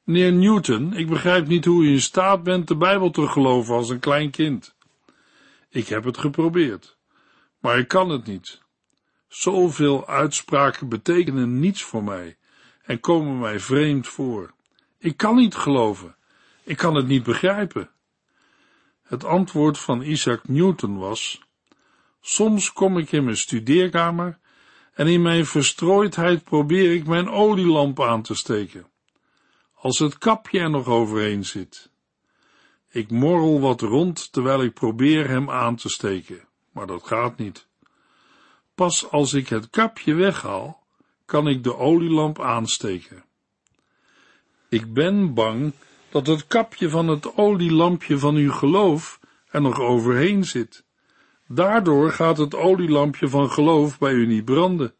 Meneer 0.04 0.32
Newton, 0.32 0.92
ik 0.92 1.08
begrijp 1.08 1.46
niet 1.46 1.64
hoe 1.64 1.84
u 1.84 1.90
in 1.90 2.00
staat 2.00 2.42
bent 2.42 2.68
de 2.68 2.76
Bijbel 2.76 3.10
te 3.10 3.26
geloven 3.26 3.74
als 3.74 3.88
een 3.88 3.98
klein 3.98 4.30
kind. 4.30 4.74
Ik 5.68 5.88
heb 5.88 6.04
het 6.04 6.18
geprobeerd, 6.18 6.96
maar 7.58 7.78
ik 7.78 7.88
kan 7.88 8.08
het 8.08 8.26
niet. 8.26 8.60
Zoveel 9.28 10.08
uitspraken 10.08 10.88
betekenen 10.88 11.60
niets 11.60 11.82
voor 11.82 12.04
mij 12.04 12.36
en 12.82 13.00
komen 13.00 13.38
mij 13.38 13.60
vreemd 13.60 14.08
voor. 14.08 14.54
Ik 14.98 15.16
kan 15.16 15.36
niet 15.36 15.54
geloven. 15.54 16.16
Ik 16.62 16.76
kan 16.76 16.94
het 16.94 17.06
niet 17.06 17.22
begrijpen. 17.22 17.90
Het 19.02 19.24
antwoord 19.24 19.78
van 19.78 20.02
Isaac 20.02 20.48
Newton 20.48 20.98
was, 20.98 21.40
soms 22.20 22.72
kom 22.72 22.98
ik 22.98 23.12
in 23.12 23.24
mijn 23.24 23.36
studeerkamer 23.36 24.38
en 24.94 25.06
in 25.06 25.22
mijn 25.22 25.46
verstrooidheid 25.46 26.44
probeer 26.44 26.94
ik 26.94 27.06
mijn 27.06 27.28
olielamp 27.28 28.00
aan 28.00 28.22
te 28.22 28.34
steken. 28.34 28.86
Als 29.74 29.98
het 29.98 30.18
kapje 30.18 30.60
er 30.60 30.70
nog 30.70 30.86
overheen 30.86 31.44
zit. 31.44 31.90
Ik 32.90 33.10
morrel 33.10 33.60
wat 33.60 33.80
rond 33.80 34.32
terwijl 34.32 34.62
ik 34.62 34.74
probeer 34.74 35.28
hem 35.28 35.50
aan 35.50 35.76
te 35.76 35.88
steken, 35.88 36.48
maar 36.72 36.86
dat 36.86 37.06
gaat 37.06 37.36
niet. 37.36 37.68
Pas 38.74 39.10
als 39.10 39.32
ik 39.32 39.48
het 39.48 39.70
kapje 39.70 40.14
weghaal, 40.14 40.86
kan 41.24 41.48
ik 41.48 41.64
de 41.64 41.76
olielamp 41.76 42.40
aansteken. 42.40 43.24
Ik 44.68 44.92
ben 44.92 45.34
bang 45.34 45.72
dat 46.10 46.26
het 46.26 46.46
kapje 46.46 46.88
van 46.88 47.08
het 47.08 47.36
olielampje 47.36 48.18
van 48.18 48.34
uw 48.34 48.52
geloof 48.52 49.20
er 49.50 49.60
nog 49.60 49.80
overheen 49.80 50.44
zit. 50.44 50.84
Daardoor 51.52 52.12
gaat 52.12 52.38
het 52.38 52.54
olielampje 52.54 53.28
van 53.28 53.50
geloof 53.50 53.98
bij 53.98 54.12
u 54.12 54.26
niet 54.26 54.44
branden. 54.44 54.94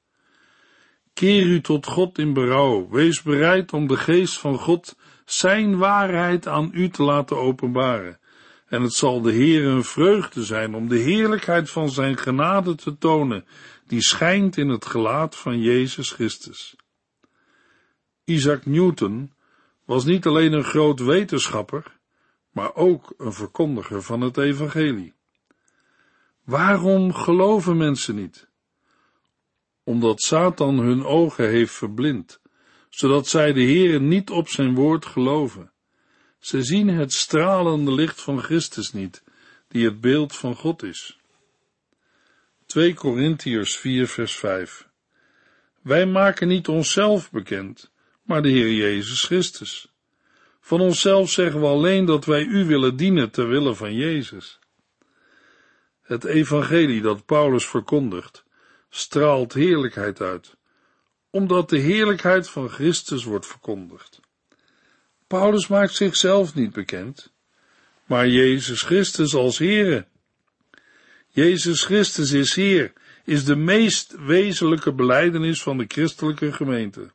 Keer 1.13 1.47
u 1.47 1.61
tot 1.61 1.87
God 1.87 2.19
in 2.19 2.33
berouw, 2.33 2.89
wees 2.89 3.23
bereid 3.23 3.73
om 3.73 3.87
de 3.87 3.97
geest 3.97 4.39
van 4.39 4.59
God 4.59 4.97
zijn 5.25 5.79
waarheid 5.79 6.47
aan 6.47 6.71
u 6.73 6.89
te 6.89 7.03
laten 7.03 7.37
openbaren. 7.37 8.19
En 8.67 8.83
het 8.83 8.93
zal 8.93 9.21
de 9.21 9.33
Heer 9.33 9.67
een 9.67 9.85
vreugde 9.85 10.45
zijn 10.45 10.75
om 10.75 10.89
de 10.89 10.99
heerlijkheid 10.99 11.71
van 11.71 11.91
zijn 11.91 12.17
genade 12.17 12.75
te 12.75 12.99
tonen, 12.99 13.45
die 13.87 14.03
schijnt 14.03 14.57
in 14.57 14.69
het 14.69 14.87
gelaat 14.87 15.37
van 15.37 15.61
Jezus 15.61 16.11
Christus. 16.11 16.77
Isaac 18.25 18.67
Newton 18.67 19.33
was 19.85 20.05
niet 20.05 20.27
alleen 20.27 20.53
een 20.53 20.65
groot 20.65 21.01
wetenschapper, 21.01 21.99
maar 22.53 22.75
ook 22.75 23.15
een 23.17 23.33
verkondiger 23.33 24.03
van 24.03 24.21
het 24.21 24.39
evangelie. 24.39 25.19
Waarom 26.51 27.15
geloven 27.15 27.77
mensen 27.77 28.15
niet? 28.15 28.49
Omdat 29.85 30.21
Satan 30.21 30.79
hun 30.79 31.05
ogen 31.05 31.49
heeft 31.49 31.73
verblind, 31.73 32.41
zodat 32.89 33.29
zij 33.29 33.53
de 33.53 33.63
Heere 33.63 34.01
niet 34.01 34.31
op 34.31 34.49
zijn 34.49 34.75
woord 34.75 35.07
geloven. 35.07 35.73
Ze 36.39 36.63
zien 36.63 36.89
het 36.89 37.13
stralende 37.13 37.93
licht 37.93 38.21
van 38.21 38.43
Christus 38.43 38.93
niet, 38.93 39.23
die 39.69 39.85
het 39.85 40.01
beeld 40.01 40.37
van 40.37 40.55
God 40.57 40.83
is. 40.83 41.19
2 42.67 42.95
Korintiërs 42.95 43.77
4 43.77 44.07
vers 44.07 44.37
5 44.37 44.89
Wij 45.83 46.07
maken 46.07 46.49
niet 46.49 46.69
onszelf 46.69 47.31
bekend, 47.31 47.91
maar 48.23 48.43
de 48.43 48.51
Heer 48.51 48.73
Jezus 48.73 49.25
Christus. 49.25 49.93
Van 50.61 50.81
onszelf 50.81 51.31
zeggen 51.31 51.61
we 51.61 51.67
alleen 51.67 52.05
dat 52.05 52.25
wij 52.25 52.45
u 52.45 52.65
willen 52.65 52.97
dienen 52.97 53.31
ter 53.31 53.49
wille 53.49 53.75
van 53.75 53.95
Jezus. 53.95 54.60
Het 56.11 56.25
evangelie 56.25 57.01
dat 57.01 57.25
Paulus 57.25 57.67
verkondigt, 57.67 58.45
straalt 58.89 59.53
heerlijkheid 59.53 60.21
uit, 60.21 60.57
omdat 61.31 61.69
de 61.69 61.79
heerlijkheid 61.79 62.49
van 62.49 62.69
Christus 62.69 63.25
wordt 63.25 63.47
verkondigd. 63.47 64.21
Paulus 65.27 65.69
maakt 65.69 65.95
zichzelf 65.95 66.55
niet 66.55 66.73
bekend, 66.73 67.33
maar 68.07 68.29
Jezus 68.29 68.83
Christus 68.83 69.35
als 69.35 69.59
Heere. 69.59 70.07
Jezus 71.29 71.85
Christus 71.85 72.33
is 72.33 72.55
Heer, 72.55 72.93
is 73.25 73.45
de 73.45 73.57
meest 73.57 74.17
wezenlijke 74.19 74.93
beleidenis 74.93 75.63
van 75.63 75.79
de 75.79 75.85
christelijke 75.89 76.53
gemeente. 76.53 77.11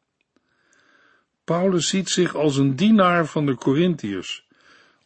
Paulus 1.43 1.87
ziet 1.87 2.09
zich 2.09 2.35
als 2.35 2.57
een 2.57 2.75
dienaar 2.75 3.25
van 3.25 3.45
de 3.45 3.55
Corinthiërs, 3.55 4.47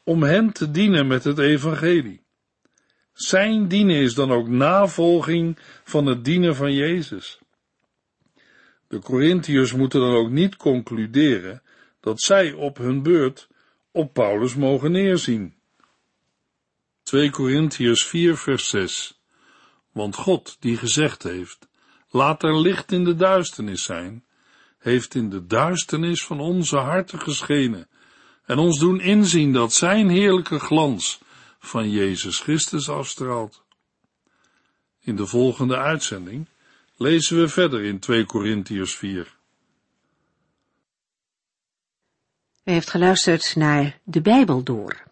om 0.03 0.23
hen 0.23 0.51
te 0.51 0.71
dienen 0.71 1.07
met 1.07 1.23
het 1.23 1.37
evangelie. 1.37 2.27
Zijn 3.19 3.67
dienen 3.67 3.95
is 3.95 4.13
dan 4.13 4.31
ook 4.31 4.47
navolging 4.47 5.57
van 5.83 6.05
het 6.05 6.25
dienen 6.25 6.55
van 6.55 6.73
Jezus. 6.73 7.39
De 8.87 8.99
Corinthiërs 8.99 9.73
moeten 9.73 9.99
dan 9.99 10.15
ook 10.15 10.29
niet 10.29 10.55
concluderen 10.55 11.61
dat 11.99 12.21
zij 12.21 12.53
op 12.53 12.77
hun 12.77 13.03
beurt 13.03 13.47
op 13.91 14.13
Paulus 14.13 14.55
mogen 14.55 14.91
neerzien. 14.91 15.53
2 17.03 17.29
Corinthiërs 17.29 18.05
4 18.05 18.37
vers 18.37 18.69
6 18.69 19.19
Want 19.91 20.15
God, 20.15 20.57
die 20.59 20.77
gezegd 20.77 21.23
heeft, 21.23 21.67
laat 22.09 22.43
er 22.43 22.59
licht 22.59 22.91
in 22.91 23.03
de 23.03 23.15
duisternis 23.15 23.83
zijn, 23.83 24.25
heeft 24.77 25.15
in 25.15 25.29
de 25.29 25.45
duisternis 25.45 26.25
van 26.25 26.39
onze 26.39 26.77
harten 26.77 27.19
geschenen 27.19 27.87
en 28.45 28.57
ons 28.57 28.79
doen 28.79 28.99
inzien 28.99 29.53
dat 29.53 29.73
zijn 29.73 30.09
heerlijke 30.09 30.59
glans 30.59 31.19
van 31.59 31.89
Jezus 31.89 32.39
Christus 32.39 32.89
afstraalt. 32.89 33.63
In 34.99 35.15
de 35.15 35.25
volgende 35.25 35.77
uitzending 35.77 36.47
lezen 36.97 37.39
we 37.39 37.47
verder 37.47 37.83
in 37.83 37.99
2 37.99 38.25
Corinthiërs 38.25 38.95
4. 38.95 39.37
U 42.63 42.71
heeft 42.71 42.89
geluisterd 42.89 43.55
naar 43.55 43.99
De 44.03 44.21
Bijbel 44.21 44.63
Door, 44.63 45.03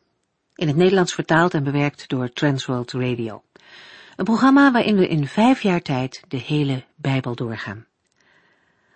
in 0.56 0.68
het 0.68 0.76
Nederlands 0.76 1.14
vertaald 1.14 1.54
en 1.54 1.64
bewerkt 1.64 2.10
door 2.10 2.34
Transworld 2.34 2.92
Radio. 2.92 3.44
Een 4.16 4.26
programma 4.26 4.72
waarin 4.72 4.98
we 4.98 5.08
in 5.08 5.28
vijf 5.28 5.62
jaar 5.62 5.82
tijd 5.82 6.24
de 6.28 6.38
hele 6.38 6.86
Bijbel 6.96 7.36
doorgaan. 7.36 7.86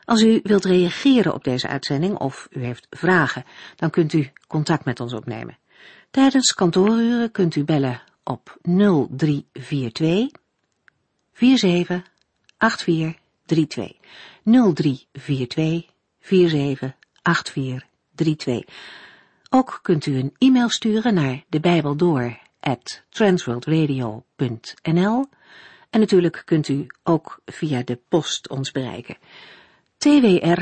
Als 0.06 0.22
u 0.22 0.40
wilt 0.44 0.66
reageren 0.66 1.34
op 1.34 1.44
deze 1.44 1.68
uitzending 1.68 2.18
of 2.18 2.48
u 2.52 2.64
heeft 2.64 2.88
vragen, 2.90 3.46
dan 3.76 3.90
kunt 3.90 4.14
u 4.14 4.32
contact 4.48 4.86
met 4.86 5.00
ons 5.00 5.14
opnemen. 5.14 5.58
Tijdens 6.12 6.54
kantooruren 6.54 7.32
kunt 7.32 7.56
u 7.56 7.64
bellen 7.64 8.02
op 8.24 8.58
0342 8.62 10.32
47 11.34 12.04
8432. 12.58 13.98
0342 14.44 15.86
47 16.20 16.94
8432. 17.22 18.64
Ook 19.50 19.80
kunt 19.82 20.06
u 20.06 20.18
een 20.18 20.36
e-mail 20.38 20.70
sturen 20.70 21.14
naar 21.14 21.44
de 21.50 21.60
Bijbel 21.60 21.96
at 22.60 23.04
transworldradio.nl 23.10 25.26
en 25.90 26.00
natuurlijk 26.00 26.42
kunt 26.46 26.68
u 26.68 26.88
ook 27.04 27.42
via 27.46 27.84
de 27.84 28.00
post 28.08 28.50
ons 28.50 28.72
bereiken. 28.72 29.18
TWR, 29.98 30.62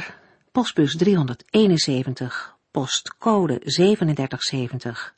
postbus 0.52 0.98
371, 0.98 2.58
postcode 2.72 3.60
3770, 3.60 5.18